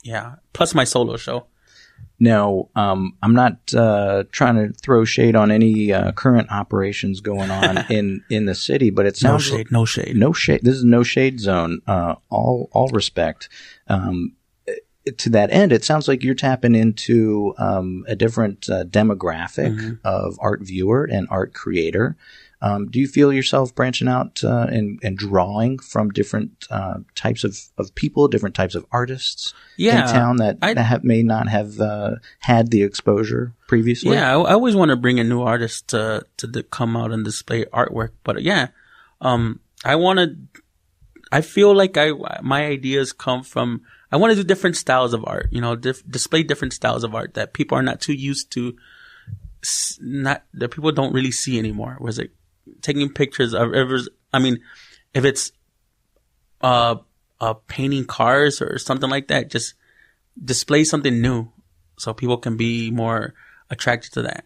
yeah. 0.02 0.34
Plus 0.52 0.74
my 0.74 0.84
solo 0.84 1.16
show. 1.16 1.46
Now, 2.18 2.68
um, 2.76 3.16
I'm 3.20 3.34
not 3.34 3.74
uh, 3.74 4.24
trying 4.30 4.54
to 4.54 4.72
throw 4.80 5.04
shade 5.04 5.34
on 5.34 5.50
any 5.50 5.92
uh, 5.92 6.12
current 6.12 6.52
operations 6.52 7.20
going 7.20 7.50
on 7.50 7.84
in, 7.90 8.22
in 8.30 8.46
the 8.46 8.54
city, 8.54 8.90
but 8.90 9.06
it's 9.06 9.24
No 9.24 9.38
shade. 9.38 9.72
No 9.72 9.84
shade. 9.84 10.16
no 10.16 10.32
shade. 10.32 10.60
This 10.62 10.76
is 10.76 10.84
no 10.84 11.02
shade 11.02 11.40
zone. 11.40 11.82
Uh, 11.86 12.14
all 12.30 12.68
all 12.72 12.88
respect. 12.88 13.48
Um, 13.88 14.34
to 15.18 15.30
that 15.30 15.50
end, 15.50 15.72
it 15.72 15.84
sounds 15.84 16.06
like 16.08 16.22
you're 16.22 16.34
tapping 16.34 16.74
into 16.74 17.54
um, 17.58 18.04
a 18.08 18.14
different 18.14 18.68
uh, 18.70 18.84
demographic 18.84 19.72
Mm-hmm. 19.76 19.94
of 20.04 20.36
art 20.40 20.60
viewer 20.62 21.04
and 21.10 21.26
art 21.30 21.52
creator. 21.54 22.16
Um, 22.60 22.88
do 22.88 23.00
you 23.00 23.08
feel 23.08 23.32
yourself 23.32 23.74
branching 23.74 24.06
out 24.06 24.44
uh, 24.44 24.68
and, 24.70 25.00
and 25.02 25.18
drawing 25.18 25.80
from 25.80 26.10
different 26.10 26.68
uh, 26.70 26.98
types 27.16 27.42
of, 27.42 27.58
of 27.76 27.92
people, 27.96 28.28
different 28.28 28.54
types 28.54 28.76
of 28.76 28.86
artists 28.92 29.52
Yeah, 29.76 30.06
in 30.06 30.12
town 30.14 30.36
that, 30.36 30.58
I- 30.62 30.74
that 30.74 30.84
have, 30.84 31.02
may 31.02 31.24
not 31.24 31.48
have 31.48 31.80
uh, 31.80 32.16
had 32.38 32.70
the 32.70 32.84
exposure 32.84 33.52
previously? 33.66 34.12
Yeah, 34.14 34.30
I, 34.36 34.40
I 34.40 34.52
always 34.52 34.76
want 34.76 34.90
to 34.90 34.96
bring 34.96 35.18
a 35.18 35.24
new 35.24 35.42
artist 35.42 35.88
to 35.88 36.24
to 36.36 36.62
come 36.62 36.96
out 36.96 37.10
and 37.10 37.24
display 37.24 37.64
artwork. 37.72 38.10
But 38.22 38.42
yeah, 38.42 38.68
um, 39.20 39.58
I 39.84 39.96
want 39.96 40.20
to. 40.20 40.36
I 41.32 41.40
feel 41.40 41.74
like 41.74 41.96
I 41.96 42.12
my 42.42 42.66
ideas 42.66 43.12
come 43.12 43.42
from. 43.42 43.82
I 44.12 44.16
want 44.16 44.30
to 44.32 44.36
do 44.36 44.44
different 44.44 44.76
styles 44.76 45.14
of 45.14 45.24
art. 45.26 45.48
You 45.50 45.62
know, 45.62 45.74
dif- 45.74 46.08
display 46.08 46.42
different 46.42 46.74
styles 46.74 47.02
of 47.02 47.14
art 47.14 47.34
that 47.34 47.54
people 47.54 47.78
are 47.78 47.82
not 47.82 48.00
too 48.00 48.12
used 48.12 48.52
to. 48.52 48.76
Not 50.00 50.44
that 50.54 50.70
people 50.70 50.92
don't 50.92 51.14
really 51.14 51.30
see 51.30 51.58
anymore. 51.58 51.96
Was 52.00 52.18
it 52.18 52.30
taking 52.82 53.08
pictures 53.12 53.54
of? 53.54 53.74
It's- 53.74 54.08
I 54.32 54.38
mean, 54.38 54.60
if 55.14 55.24
it's 55.24 55.52
uh, 56.60 56.96
uh, 57.40 57.54
painting 57.66 58.04
cars 58.04 58.60
or 58.60 58.78
something 58.78 59.08
like 59.10 59.28
that, 59.28 59.50
just 59.50 59.74
display 60.42 60.84
something 60.84 61.20
new 61.20 61.50
so 61.98 62.12
people 62.12 62.36
can 62.36 62.56
be 62.56 62.90
more 62.90 63.34
attracted 63.70 64.12
to 64.12 64.22
that. 64.22 64.44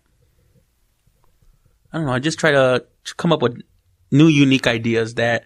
I 1.93 1.99
don't 1.99 2.07
know. 2.07 2.13
I 2.13 2.19
just 2.19 2.39
try 2.39 2.51
to 2.53 2.85
come 3.17 3.33
up 3.33 3.43
with 3.43 3.63
new, 4.11 4.27
unique 4.27 4.67
ideas 4.67 5.15
that 5.15 5.45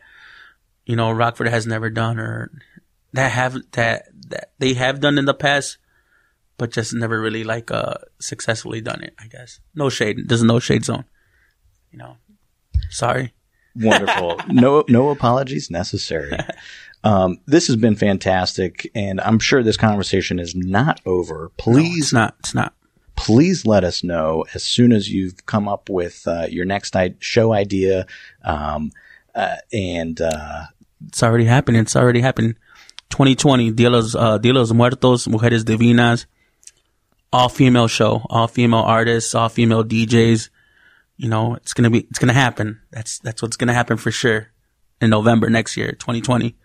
you 0.85 0.97
know 0.97 1.11
Rockford 1.11 1.49
has 1.49 1.67
never 1.67 1.91
done, 1.91 2.19
or 2.19 2.51
that 3.13 3.31
have 3.33 3.57
that 3.73 4.07
that 4.29 4.53
they 4.59 4.75
have 4.75 5.01
done 5.01 5.19
in 5.19 5.25
the 5.25 5.35
past, 5.35 5.79
but 6.59 6.71
just 6.71 6.93
never 6.95 7.21
really 7.21 7.45
like 7.45 7.71
uh 7.71 7.95
successfully 8.21 8.81
done 8.81 9.03
it. 9.03 9.15
I 9.19 9.27
guess 9.27 9.61
no 9.75 9.89
shade. 9.89 10.29
There's 10.29 10.43
no 10.45 10.59
shade 10.59 10.85
zone. 10.85 11.05
You 11.91 11.99
know, 11.99 12.17
sorry. 12.91 13.33
Wonderful. 13.77 14.41
no, 14.49 14.85
no 14.89 15.11
apologies 15.11 15.71
necessary. 15.71 16.37
Um, 17.03 17.39
this 17.47 17.67
has 17.69 17.77
been 17.77 17.97
fantastic, 17.97 18.91
and 18.95 19.23
I'm 19.23 19.39
sure 19.39 19.63
this 19.63 19.79
conversation 19.79 20.39
is 20.39 20.55
not 20.55 21.01
over. 21.07 21.51
Please, 21.57 21.97
It's 22.09 22.13
not. 22.13 22.35
It's 22.41 22.55
not. 22.55 22.75
please 23.17 23.65
let 23.65 23.85
us 23.85 24.05
know 24.05 24.45
as 24.53 24.63
soon 24.65 24.93
as 24.93 25.09
you've 25.11 25.47
come 25.47 25.67
up 25.67 25.89
with 25.89 26.29
uh, 26.29 26.47
your 26.51 26.67
next 26.67 26.95
I- 26.95 27.15
show 27.19 27.55
idea. 27.55 28.05
Um, 28.45 28.93
uh, 29.35 29.57
and 29.73 30.21
uh, 30.21 30.65
It's 31.09 31.23
already 31.23 31.47
happening. 31.47 31.81
It's 31.81 31.97
already 31.97 32.21
happened. 32.21 32.57
2020, 33.11 33.73
Dia 33.73 33.91
los, 33.91 34.15
uh, 34.15 34.39
Dia 34.39 34.53
los 34.53 34.73
Muertos, 34.73 35.27
Mujeres 35.29 35.65
Divinas, 35.65 36.27
all 37.33 37.49
female 37.49 37.89
show, 37.89 38.23
all 38.31 38.49
female 38.49 38.81
artists, 38.81 39.35
all 39.35 39.49
female 39.49 39.85
DJs. 39.85 40.49
You 41.17 41.29
know, 41.29 41.55
it's 41.55 41.75
gonna 41.75 41.91
be, 41.91 42.01
it's 42.11 42.19
gonna 42.19 42.33
happen. 42.33 42.81
That's, 42.91 43.19
that's 43.19 43.43
what's 43.43 43.57
gonna 43.57 43.75
happen 43.75 43.97
for 43.97 44.11
sure 44.11 44.49
in 45.01 45.11
November 45.11 45.49
next 45.51 45.77
year, 45.77 45.93
2020. 45.93 46.57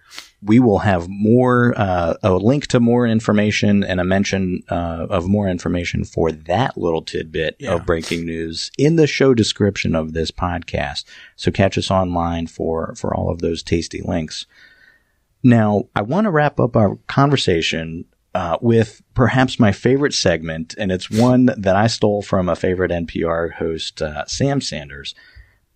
we 0.41 0.59
will 0.59 0.79
have 0.79 1.07
more 1.09 1.73
uh, 1.75 2.13
a 2.21 2.33
link 2.35 2.67
to 2.67 2.79
more 2.79 3.07
information 3.07 3.83
and 3.83 3.99
a 3.99 4.03
mention 4.03 4.61
uh, 4.69 5.07
of 5.09 5.27
more 5.27 5.47
information 5.49 6.05
for 6.05 6.31
that 6.31 6.77
little 6.77 7.01
tidbit 7.01 7.55
Yeah. 7.59 7.73
of 7.75 7.85
breaking 7.85 8.25
news 8.25 8.71
in 8.77 8.95
the 8.97 9.07
show 9.07 9.33
description 9.33 9.95
of 9.95 10.13
this 10.13 10.31
podcast. 10.31 11.03
So 11.35 11.51
catch 11.51 11.77
us 11.77 11.89
online 11.89 12.47
for 12.47 12.93
for 12.95 13.13
all 13.15 13.29
of 13.29 13.39
those 13.39 13.63
tasty 13.63 14.01
links. 14.03 14.45
Now, 15.45 15.85
I 15.95 16.01
want 16.01 16.25
to 16.25 16.31
wrap 16.31 16.59
up 16.59 16.75
our 16.75 16.97
conversation 17.05 18.05
uh, 18.33 18.57
with 18.61 19.03
perhaps 19.13 19.59
my 19.59 19.71
favorite 19.71 20.15
segment, 20.15 20.73
and 20.79 20.91
it's 20.91 21.11
one 21.11 21.51
that 21.55 21.75
I 21.75 21.85
stole 21.85 22.23
from 22.23 22.49
a 22.49 22.55
favorite 22.55 22.89
NPR 22.89 23.53
host, 23.53 24.01
uh, 24.01 24.25
Sam 24.25 24.59
Sanders. 24.59 25.13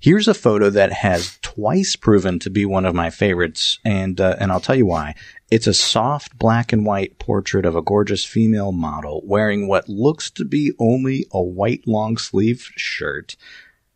Here's 0.00 0.28
a 0.28 0.34
photo 0.34 0.70
that 0.70 0.92
has 0.92 1.38
twice 1.42 1.96
proven 1.96 2.38
to 2.40 2.50
be 2.50 2.64
one 2.64 2.86
of 2.86 2.94
my 2.94 3.10
favorites, 3.10 3.78
and 3.84 4.20
uh, 4.20 4.36
and 4.38 4.50
I'll 4.50 4.60
tell 4.60 4.74
you 4.74 4.86
why. 4.86 5.14
It's 5.50 5.66
a 5.66 5.74
soft 5.74 6.38
black 6.38 6.72
and 6.72 6.84
white 6.84 7.18
portrait 7.18 7.66
of 7.66 7.76
a 7.76 7.82
gorgeous 7.82 8.24
female 8.24 8.72
model 8.72 9.22
wearing 9.24 9.68
what 9.68 9.88
looks 9.88 10.30
to 10.32 10.44
be 10.44 10.72
only 10.78 11.26
a 11.32 11.42
white 11.42 11.86
long 11.86 12.16
sleeve 12.16 12.70
shirt. 12.76 13.36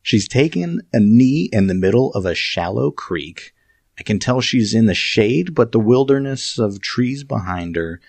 She's 0.03 0.29
taken 0.29 0.81
a 0.93 1.01
knee 1.01 1.49
in 1.53 1.67
the 1.67 1.75
middle 1.75 2.13
of 2.13 2.27
a 2.27 2.35
shallow 2.35 2.91
creek. 2.91 3.53
I 3.99 4.03
can 4.03 4.19
tell 4.19 4.41
she's 4.41 4.75
in 4.75 4.87
the 4.87 4.95
shade, 4.95 5.55
but 5.55 5.73
the 5.73 5.81
wilderness 5.81 6.59
of 6.59 6.81
trees 6.81 7.23
behind 7.25 7.77
her, 7.77 8.01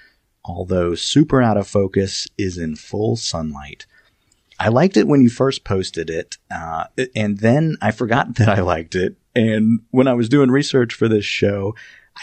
although 0.43 0.95
super 0.95 1.41
out 1.41 1.57
of 1.57 1.67
focus, 1.67 2.27
is 2.37 2.57
in 2.57 2.75
full 2.75 3.15
sunlight. 3.15 3.85
I 4.59 4.67
liked 4.67 4.95
it 4.95 5.07
when 5.07 5.21
you 5.21 5.29
first 5.29 5.63
posted 5.63 6.09
it, 6.09 6.37
uh, 6.53 6.85
and 7.15 7.39
then 7.39 7.77
I 7.81 7.91
forgot 7.91 8.35
that 8.35 8.49
I 8.49 8.61
liked 8.61 8.95
it. 8.95 9.15
And 9.35 9.81
when 9.91 10.07
I 10.07 10.13
was 10.13 10.29
doing 10.29 10.51
research 10.51 10.93
for 10.93 11.07
this 11.07 11.25
show, 11.25 11.75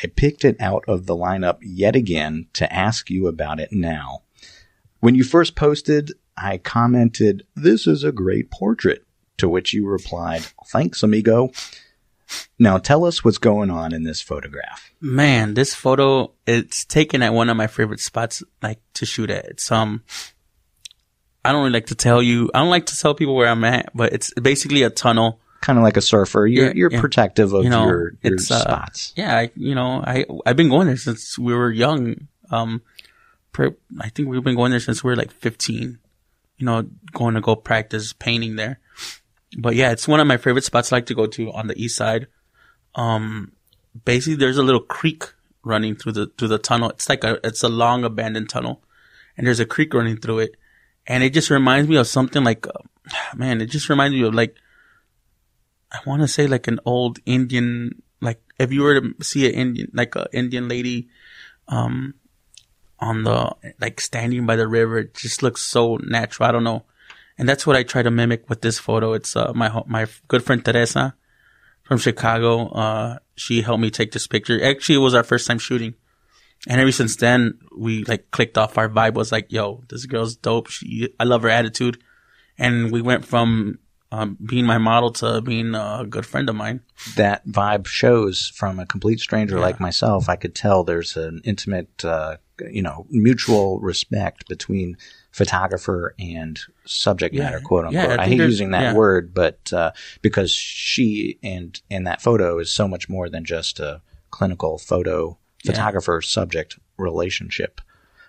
I 0.03 0.07
picked 0.07 0.45
it 0.45 0.61
out 0.61 0.85
of 0.87 1.07
the 1.07 1.17
lineup 1.17 1.59
yet 1.63 1.97
again 1.97 2.47
to 2.53 2.73
ask 2.73 3.11
you 3.11 3.27
about 3.27 3.59
it 3.59 3.73
now. 3.73 4.23
When 5.01 5.15
you 5.15 5.25
first 5.25 5.55
posted, 5.57 6.13
I 6.37 6.59
commented, 6.59 7.47
This 7.55 7.87
is 7.87 8.05
a 8.05 8.13
great 8.13 8.51
portrait. 8.51 9.05
To 9.39 9.49
which 9.49 9.73
you 9.73 9.87
replied, 9.87 10.43
Thanks, 10.67 11.03
amigo. 11.03 11.53
Now 12.59 12.79
tell 12.79 13.05
us 13.05 13.25
what's 13.25 13.39
going 13.39 13.71
on 13.71 13.93
in 13.93 14.03
this 14.03 14.21
photograph. 14.21 14.91
Man, 15.01 15.55
this 15.55 15.75
photo, 15.75 16.33
it's 16.47 16.85
taken 16.85 17.23
at 17.23 17.33
one 17.33 17.49
of 17.49 17.57
my 17.57 17.67
favorite 17.67 18.01
spots, 18.01 18.43
like 18.63 18.81
to 18.95 19.07
shoot 19.07 19.31
at. 19.31 19.47
It's, 19.47 19.71
um, 19.73 20.03
I 21.45 21.53
don't 21.53 21.63
really 21.63 21.73
like 21.73 21.87
to 21.87 21.95
tell 21.95 22.23
you. 22.23 22.51
I 22.53 22.59
don't 22.61 22.69
like 22.69 22.87
to 22.87 22.99
tell 22.99 23.15
people 23.15 23.35
where 23.35 23.49
I'm 23.49 23.65
at, 23.65 23.91
but 23.95 24.13
it's 24.13 24.33
basically 24.35 24.83
a 24.83 24.91
tunnel. 24.91 25.41
Kind 25.61 25.79
of 25.79 25.83
like 25.83 25.97
a 25.97 26.03
surfer. 26.03 26.47
You're 26.47 26.67
Yeah, 26.67 26.73
you're 26.75 26.93
yeah. 26.93 27.01
protective 27.01 27.53
of 27.53 27.65
You 27.65 27.71
know, 27.71 27.85
your 27.85 28.13
your 28.23 28.35
uh, 28.35 28.39
spots. 28.39 29.13
Yeah, 29.17 29.37
I, 29.37 29.51
you 29.57 29.75
know, 29.75 30.03
I 30.07 30.25
I've 30.47 30.57
been 30.57 30.69
going 30.69 30.87
there 30.87 30.97
since 30.97 31.39
we 31.39 31.55
were 31.55 31.71
young. 31.71 32.29
Um, 32.51 32.83
pre- 33.53 33.75
I 34.01 34.09
think 34.11 34.29
we've 34.29 34.45
been 34.45 34.57
going 34.57 34.71
there 34.71 34.81
since 34.81 35.03
we 35.03 35.11
were 35.11 35.17
like 35.17 35.33
15. 35.33 35.99
You 36.59 36.67
know, 36.67 36.87
going 37.13 37.35
to 37.35 37.41
go 37.41 37.57
practice 37.57 38.13
painting 38.13 38.57
there. 38.57 38.81
But 39.57 39.75
yeah, 39.75 39.93
it's 39.93 40.07
one 40.07 40.21
of 40.21 40.27
my 40.27 40.37
favorite 40.37 40.65
spots 40.65 40.93
I 40.93 40.97
like 40.97 41.07
to 41.07 41.15
go 41.15 41.27
to 41.27 41.53
on 41.53 41.69
the 41.69 41.83
east 41.83 41.97
side. 41.97 42.27
Um, 42.95 43.53
basically, 44.05 44.37
there's 44.37 44.59
a 44.59 44.63
little 44.63 44.81
creek 44.81 45.25
running 45.63 45.97
through 45.97 46.13
the 46.13 46.27
through 46.37 46.49
the 46.49 46.59
tunnel. 46.59 46.91
It's 46.91 47.09
like 47.09 47.25
a 47.25 47.39
it's 47.45 47.63
a 47.63 47.69
long 47.69 48.05
abandoned 48.05 48.51
tunnel, 48.51 48.83
and 49.37 49.47
there's 49.47 49.61
a 49.61 49.67
creek 49.67 49.95
running 49.95 50.19
through 50.19 50.41
it, 50.41 50.57
and 51.07 51.23
it 51.23 51.33
just 51.33 51.51
reminds 51.51 51.89
me 51.89 51.97
of 51.97 52.07
something 52.07 52.45
like, 52.45 52.67
uh, 52.67 52.73
man, 53.37 53.61
it 53.61 53.67
just 53.67 53.89
reminds 53.89 54.15
me 54.15 54.23
of 54.23 54.35
like 54.35 54.57
I 55.91 55.99
want 56.07 56.23
to 56.23 56.29
say 56.29 56.47
like 56.47 56.69
an 56.69 56.81
old 56.85 57.19
Indian, 57.25 58.03
like 58.21 58.43
if 58.59 58.73
you 58.73 58.83
were 58.83 59.01
to 59.01 59.25
see 59.25 59.47
an 59.49 59.55
Indian, 59.55 59.91
like 59.95 60.15
a 60.17 60.27
Indian 60.33 60.69
lady, 60.69 61.09
um, 61.69 62.15
on 63.01 63.25
the, 63.25 63.55
like 63.81 64.01
standing 64.01 64.45
by 64.45 64.57
the 64.57 64.69
river, 64.69 64.99
it 64.99 65.15
just 65.15 65.43
looks 65.43 65.63
so 65.63 65.97
natural. 66.03 66.49
I 66.49 66.53
don't 66.53 66.65
know. 66.65 66.85
And 67.39 67.49
that's 67.49 67.67
what 67.67 67.77
I 67.77 67.85
try 67.85 68.03
to 68.03 68.11
mimic 68.11 68.51
with 68.51 68.61
this 68.61 68.79
photo. 68.79 69.13
It's, 69.13 69.37
uh, 69.37 69.53
my, 69.55 69.83
my 69.87 70.07
good 70.27 70.43
friend 70.43 70.65
Teresa 70.65 71.15
from 71.85 71.99
Chicago. 71.99 72.69
Uh, 72.69 73.19
she 73.37 73.63
helped 73.63 73.81
me 73.81 73.91
take 73.91 74.11
this 74.13 74.27
picture. 74.27 74.63
Actually, 74.63 74.97
it 74.97 74.99
was 74.99 75.15
our 75.15 75.23
first 75.23 75.47
time 75.47 75.59
shooting. 75.59 75.95
And 76.69 76.81
ever 76.81 76.91
since 76.91 77.15
then, 77.15 77.61
we 77.77 78.05
like 78.05 78.33
clicked 78.33 78.59
off. 78.59 78.77
Our 78.77 78.89
vibe 78.89 79.15
was 79.15 79.31
like, 79.31 79.53
yo, 79.53 79.85
this 79.89 80.05
girl's 80.07 80.37
dope. 80.37 80.69
She, 80.69 81.15
I 81.21 81.25
love 81.25 81.43
her 81.43 81.49
attitude. 81.49 82.03
And 82.59 82.91
we 82.91 83.01
went 83.01 83.25
from, 83.25 83.79
um, 84.11 84.39
being 84.45 84.65
my 84.65 84.79
model 84.79 85.11
to 85.13 85.41
being 85.41 85.75
a 85.75 86.07
good 86.09 86.25
friend 86.25 86.49
of 86.49 86.57
mine. 86.57 86.81
that 87.17 87.47
vibe 87.47 87.87
shows 87.87 88.51
from 88.55 88.79
a 88.79 88.87
complete 88.87 89.21
stranger 89.21 89.61
like 89.61 89.81
myself. 89.81 90.29
I 90.29 90.37
could 90.37 90.55
tell 90.55 90.83
there's 90.85 91.17
an 91.17 91.41
intimate, 91.45 92.05
uh, 92.05 92.39
you 92.71 92.83
know, 92.83 93.07
mutual 93.11 93.79
respect 93.81 94.49
between 94.49 94.97
photographer 95.31 96.15
and 96.19 96.59
subject 96.87 97.35
Yeah. 97.35 97.45
matter, 97.45 97.61
quote 97.61 97.93
Yeah, 97.93 98.03
unquote. 98.03 98.19
I 98.19 98.23
I, 98.25 98.27
hate 98.29 98.39
using 98.39 98.71
that 98.71 98.83
yeah. 98.83 98.95
word, 98.95 99.35
but 99.35 99.73
uh, 99.73 99.93
because 100.23 100.51
she 100.51 101.39
and 101.43 101.81
and 101.91 102.07
that 102.07 102.21
photo 102.23 102.59
is 102.59 102.73
so 102.73 102.89
much 102.89 103.09
more 103.09 103.29
than 103.29 103.45
just 103.45 103.79
a 103.79 104.01
clinical 104.31 104.79
photo 104.79 105.39
photographer 105.65 106.21
subject 106.23 106.79
relationship. 106.97 107.81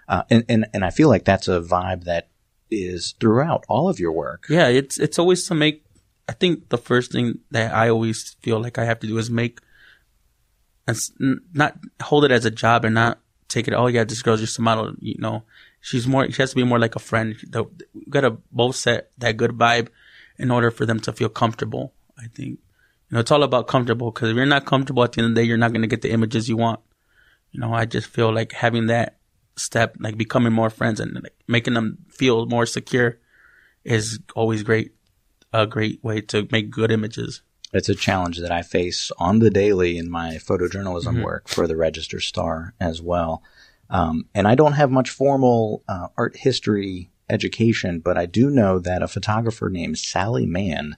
Uh, 0.08 0.24
and, 0.30 0.44
and 0.50 0.68
and 0.74 0.84
I 0.84 0.89
feel 0.89 1.08
like 1.08 1.24
that's 1.26 1.48
a 1.48 1.62
vibe 1.62 2.04
that 2.04 2.28
is 2.72 3.14
throughout 3.20 3.66
all 3.68 3.90
of 3.90 4.00
your 4.00 4.12
work. 4.12 4.46
Yeah, 4.50 4.68
it's 4.68 4.98
it's 4.98 5.20
always 5.20 5.46
to 5.48 5.56
make. 5.56 5.84
I 6.28 6.34
think 6.34 6.70
the 6.70 6.78
first 6.78 7.12
thing 7.12 7.40
that 7.52 7.74
I 7.74 7.90
always 7.90 8.36
feel 8.42 8.62
like 8.62 8.78
I 8.78 8.86
have 8.86 9.00
to 9.00 9.08
do 9.08 9.18
is 9.18 9.30
make, 9.30 9.60
and 10.88 11.00
not 11.54 11.78
hold 12.02 12.26
it 12.26 12.32
as 12.32 12.46
a 12.46 12.52
job 12.52 12.86
and 12.86 12.96
not 12.96 13.20
take 13.48 13.68
it. 13.68 13.74
Oh 13.74 13.88
yeah, 13.88 14.04
this 14.04 14.22
girl's 14.22 14.40
just 14.40 14.60
a 14.60 14.62
model. 14.62 14.94
You 15.00 15.16
know, 15.18 15.44
she's 15.82 16.08
more. 16.08 16.30
She 16.32 16.42
has 16.42 16.52
to 16.52 16.56
be 16.56 16.64
more 16.64 16.80
like 16.80 16.96
a 16.96 17.00
friend. 17.00 17.36
We 17.52 18.04
gotta 18.10 18.38
both 18.52 18.76
set 18.76 19.12
that 19.18 19.38
good 19.38 19.52
vibe 19.52 19.90
in 20.38 20.52
order 20.52 20.72
for 20.72 20.86
them 20.86 21.00
to 21.02 21.12
feel 21.12 21.30
comfortable. 21.30 21.94
I 22.18 22.28
think 22.28 22.50
you 22.50 23.12
know 23.12 23.20
it's 23.20 23.32
all 23.32 23.44
about 23.44 23.68
comfortable 23.68 24.12
because 24.12 24.30
if 24.30 24.36
you're 24.36 24.46
not 24.46 24.66
comfortable 24.66 25.04
at 25.04 25.14
the 25.14 25.22
end 25.22 25.32
of 25.32 25.36
the 25.36 25.42
day, 25.42 25.48
you're 25.48 25.58
not 25.58 25.74
gonna 25.74 25.88
get 25.88 26.02
the 26.02 26.12
images 26.12 26.48
you 26.48 26.58
want. 26.58 26.80
You 27.52 27.60
know, 27.60 27.74
I 27.74 27.86
just 27.86 28.08
feel 28.08 28.32
like 28.32 28.52
having 28.52 28.88
that 28.88 29.19
step, 29.60 29.95
like 30.00 30.17
becoming 30.17 30.54
more 30.54 30.69
friends 30.69 31.00
and 31.00 31.13
like, 31.15 31.36
making 31.48 31.74
them 31.76 32.00
feel 32.10 32.45
more 32.45 32.65
secure, 32.65 33.19
is 33.84 34.19
always 34.36 34.63
great. 34.63 34.93
A 35.52 35.65
great 35.65 36.04
way 36.04 36.22
to 36.22 36.48
make 36.52 36.69
good 36.69 36.91
images. 36.91 37.41
It's 37.74 37.89
a 37.89 37.95
challenge 37.95 38.38
that 38.38 38.52
I 38.52 38.62
face 38.62 39.12
on 39.17 39.39
the 39.39 39.50
daily 39.50 39.98
in 39.98 40.10
my 40.10 40.36
photojournalism 40.36 41.13
Mm-hmm. 41.13 41.24
work 41.24 41.48
for 41.48 41.65
the 41.65 41.76
Register 41.76 42.19
Star 42.19 42.76
as 42.80 43.02
well. 43.02 43.41
Um, 43.89 44.28
and 44.36 44.48
I 44.48 44.54
don't 44.54 44.74
have 44.74 44.91
much 44.91 45.10
formal 45.10 45.84
uh, 45.88 46.10
art 46.15 46.36
history 46.38 47.10
education, 47.30 48.00
but 48.00 48.15
I 48.15 48.28
do 48.28 48.52
know 48.52 48.78
that 48.78 49.02
a 49.02 49.08
photographer 49.08 49.69
named 49.72 49.98
Sally 49.98 50.45
Mann 50.45 50.98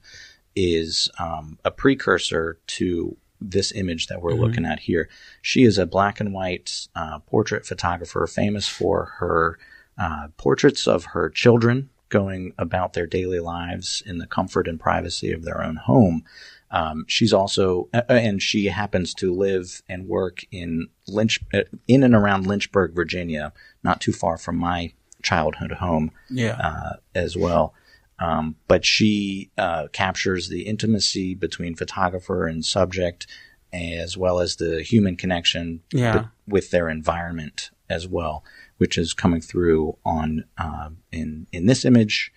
is 0.54 1.10
um, 1.18 1.58
a 1.64 1.72
precursor 1.72 2.60
to 2.68 3.16
this 3.42 3.72
image 3.74 4.08
that 4.08 4.22
we're 4.22 4.34
looking 4.34 4.66
at 4.66 4.80
here. 4.82 5.10
She 5.42 5.64
is 5.64 5.78
a 5.78 5.86
black 5.86 6.20
and 6.20 6.34
white 6.34 6.88
uh, 6.96 7.20
portrait 7.20 7.66
photographer 7.66 8.28
famous 8.28 8.68
for 8.68 9.06
her 9.18 9.58
uh, 9.98 10.28
portraits 10.38 10.88
of 10.88 11.06
her 11.06 11.30
children 11.30 11.90
going 12.10 12.54
about 12.58 12.94
their 12.94 13.08
daily 13.08 13.40
lives 13.40 14.04
in 14.06 14.18
the 14.20 14.28
comfort 14.28 14.68
and 14.68 14.80
privacy 14.80 15.32
of 15.32 15.44
their 15.44 15.64
own 15.64 15.78
home. 15.78 16.24
Um, 16.70 17.04
she's 17.08 17.34
also, 17.34 17.90
uh, 17.94 18.02
and 18.08 18.42
she 18.42 18.68
happens 18.68 19.14
to 19.16 19.34
live 19.34 19.82
and 19.90 20.08
work 20.08 20.46
in 20.52 20.88
Lynch, 21.08 21.40
uh, 21.54 21.64
in 21.88 22.04
and 22.04 22.14
around 22.16 22.48
Lynchburg, 22.48 22.94
Virginia, 22.94 23.52
not 23.84 24.00
too 24.02 24.14
far 24.14 24.38
from 24.38 24.58
my 24.58 24.94
childhood 25.24 25.74
home 25.74 26.12
Yeah. 26.30 26.58
uh, 26.58 26.96
as 27.16 27.36
well. 27.36 27.74
Um, 28.22 28.56
but 28.68 28.86
she 28.86 29.50
uh, 29.58 29.88
captures 29.92 30.48
the 30.48 30.62
intimacy 30.68 31.34
between 31.34 31.76
photographer 31.76 32.46
and 32.46 32.64
subject, 32.64 33.26
as 33.74 34.16
well 34.16 34.40
as 34.40 34.58
the 34.58 34.84
human 34.84 35.16
connection 35.16 35.82
Yeah. 35.92 36.26
with 36.48 36.70
their 36.72 36.88
environment 36.90 37.72
as 37.90 38.08
well, 38.08 38.44
which 38.78 38.98
is 38.98 39.14
coming 39.14 39.42
through 39.42 39.98
on 40.06 40.46
uh, 40.58 40.90
in 41.12 41.48
in 41.52 41.66
this 41.66 41.84
image 41.84 42.32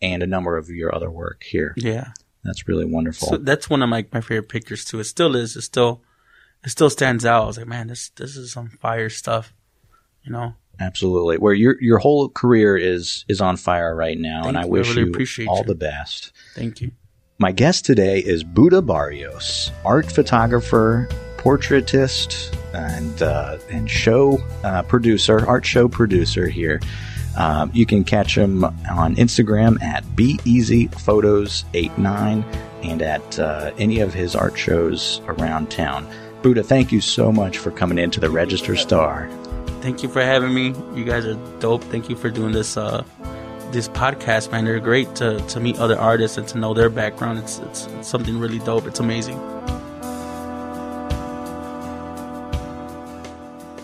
and 0.00 0.22
a 0.22 0.26
number 0.26 0.56
of 0.56 0.68
your 0.70 0.94
other 0.94 1.10
work 1.10 1.42
here. 1.44 1.74
yeah. 1.76 2.12
That's 2.44 2.68
really 2.68 2.84
wonderful. 2.84 3.28
So 3.28 3.36
that's 3.38 3.68
one 3.68 3.82
of 3.82 3.88
my, 3.88 4.06
my 4.12 4.20
favorite 4.20 4.48
pictures 4.48 4.84
too. 4.84 5.00
It 5.00 5.04
still 5.04 5.34
is. 5.34 5.56
It 5.56 5.62
still, 5.62 6.02
it 6.64 6.68
still 6.70 6.90
stands 6.90 7.24
out. 7.24 7.42
I 7.42 7.46
was 7.46 7.58
like, 7.58 7.66
man, 7.66 7.88
this, 7.88 8.10
this 8.10 8.36
is 8.36 8.52
some 8.52 8.68
fire 8.68 9.08
stuff. 9.10 9.52
You 10.22 10.30
know? 10.30 10.54
Absolutely. 10.78 11.38
Where 11.38 11.54
your 11.54 11.80
your 11.80 11.98
whole 11.98 12.28
career 12.28 12.76
is 12.76 13.24
is 13.28 13.40
on 13.40 13.56
fire 13.56 13.94
right 13.94 14.18
now, 14.18 14.42
Thank 14.42 14.48
and 14.48 14.58
I 14.58 14.62
you. 14.62 14.66
I 14.66 14.70
wish 14.70 14.94
really 14.94 15.26
you 15.38 15.48
all 15.48 15.58
you. 15.58 15.64
the 15.64 15.74
best. 15.74 16.32
Thank 16.54 16.80
you. 16.80 16.92
My 17.38 17.52
guest 17.52 17.84
today 17.84 18.20
is 18.20 18.44
Buddah 18.44 18.86
Barrios, 18.86 19.70
art 19.84 20.10
photographer, 20.10 21.08
portraitist, 21.36 22.54
and 22.74 23.22
uh, 23.22 23.58
and 23.70 23.90
show 23.90 24.38
uh, 24.64 24.82
producer, 24.82 25.46
art 25.46 25.64
show 25.64 25.88
producer 25.88 26.48
here. 26.48 26.80
Um, 27.36 27.70
you 27.74 27.84
can 27.84 28.04
catch 28.04 28.36
him 28.36 28.64
on 28.64 29.16
Instagram 29.16 29.82
at 29.82 30.02
BeEasyPhotos89 30.16 32.44
and 32.82 33.02
at 33.02 33.38
uh, 33.38 33.72
any 33.78 34.00
of 34.00 34.14
his 34.14 34.34
art 34.34 34.58
shows 34.58 35.20
around 35.26 35.70
town. 35.70 36.08
Buddah, 36.42 36.64
thank 36.64 36.92
you 36.92 37.02
so 37.02 37.30
much 37.30 37.58
for 37.58 37.70
coming 37.70 37.98
into 37.98 38.20
the 38.20 38.30
Register 38.30 38.74
Star. 38.76 39.28
Thank 39.80 40.02
you 40.02 40.08
for 40.08 40.22
having 40.22 40.52
me. 40.52 40.74
You 40.94 41.04
guys 41.04 41.26
are 41.26 41.34
dope. 41.60 41.84
Thank 41.84 42.08
you 42.08 42.16
for 42.16 42.30
doing 42.30 42.52
this, 42.52 42.76
uh, 42.76 43.04
this 43.70 43.88
podcast, 43.88 44.50
man. 44.50 44.64
They're 44.64 44.80
great 44.80 45.14
to, 45.16 45.40
to 45.40 45.60
meet 45.60 45.78
other 45.78 45.98
artists 45.98 46.38
and 46.38 46.48
to 46.48 46.58
know 46.58 46.74
their 46.74 46.90
background. 46.90 47.38
It's, 47.38 47.58
it's, 47.58 47.86
it's 47.86 48.08
something 48.08 48.38
really 48.38 48.58
dope. 48.60 48.86
It's 48.86 49.00
amazing. 49.00 49.38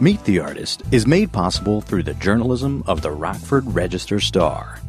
Meet 0.01 0.25
the 0.25 0.41
Artist 0.41 0.83
is 0.91 1.07
made 1.07 1.31
possible 1.31 1.81
through 1.81 2.03
the 2.03 2.15
journalism 2.15 2.83
of 2.89 3.03
the 3.03 3.11
Rockford 3.13 3.65
Register 3.73 4.19
Star. 4.19 4.81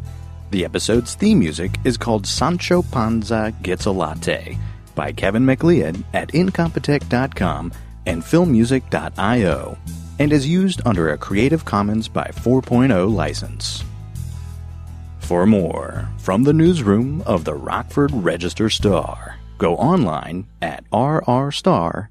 The 0.49 0.65
episode's 0.65 1.13
theme 1.13 1.37
music 1.37 1.77
is 1.83 1.97
called 1.97 2.25
Sancho 2.25 2.81
Panza 2.81 3.53
Gets 3.61 3.85
a 3.85 3.91
Latte 3.91 4.57
by 4.95 5.11
Kevin 5.11 5.45
MacLeod 5.45 6.03
at 6.13 6.29
Incompetech.com 6.29 7.73
and 8.07 8.23
FilmMusic.io 8.23 9.77
and 10.23 10.31
is 10.31 10.47
used 10.47 10.81
under 10.86 11.09
a 11.09 11.17
Creative 11.17 11.65
Commons 11.65 12.07
by 12.07 12.23
4.0 12.27 13.13
license. 13.13 13.83
For 15.19 15.45
more 15.45 16.07
from 16.17 16.43
the 16.43 16.53
newsroom 16.53 17.21
of 17.24 17.43
the 17.43 17.55
Rockford 17.55 18.11
Register 18.13 18.69
Star, 18.69 19.36
go 19.57 19.76
online 19.76 20.47
at 20.61 20.89
rrstar.com. 20.91 22.07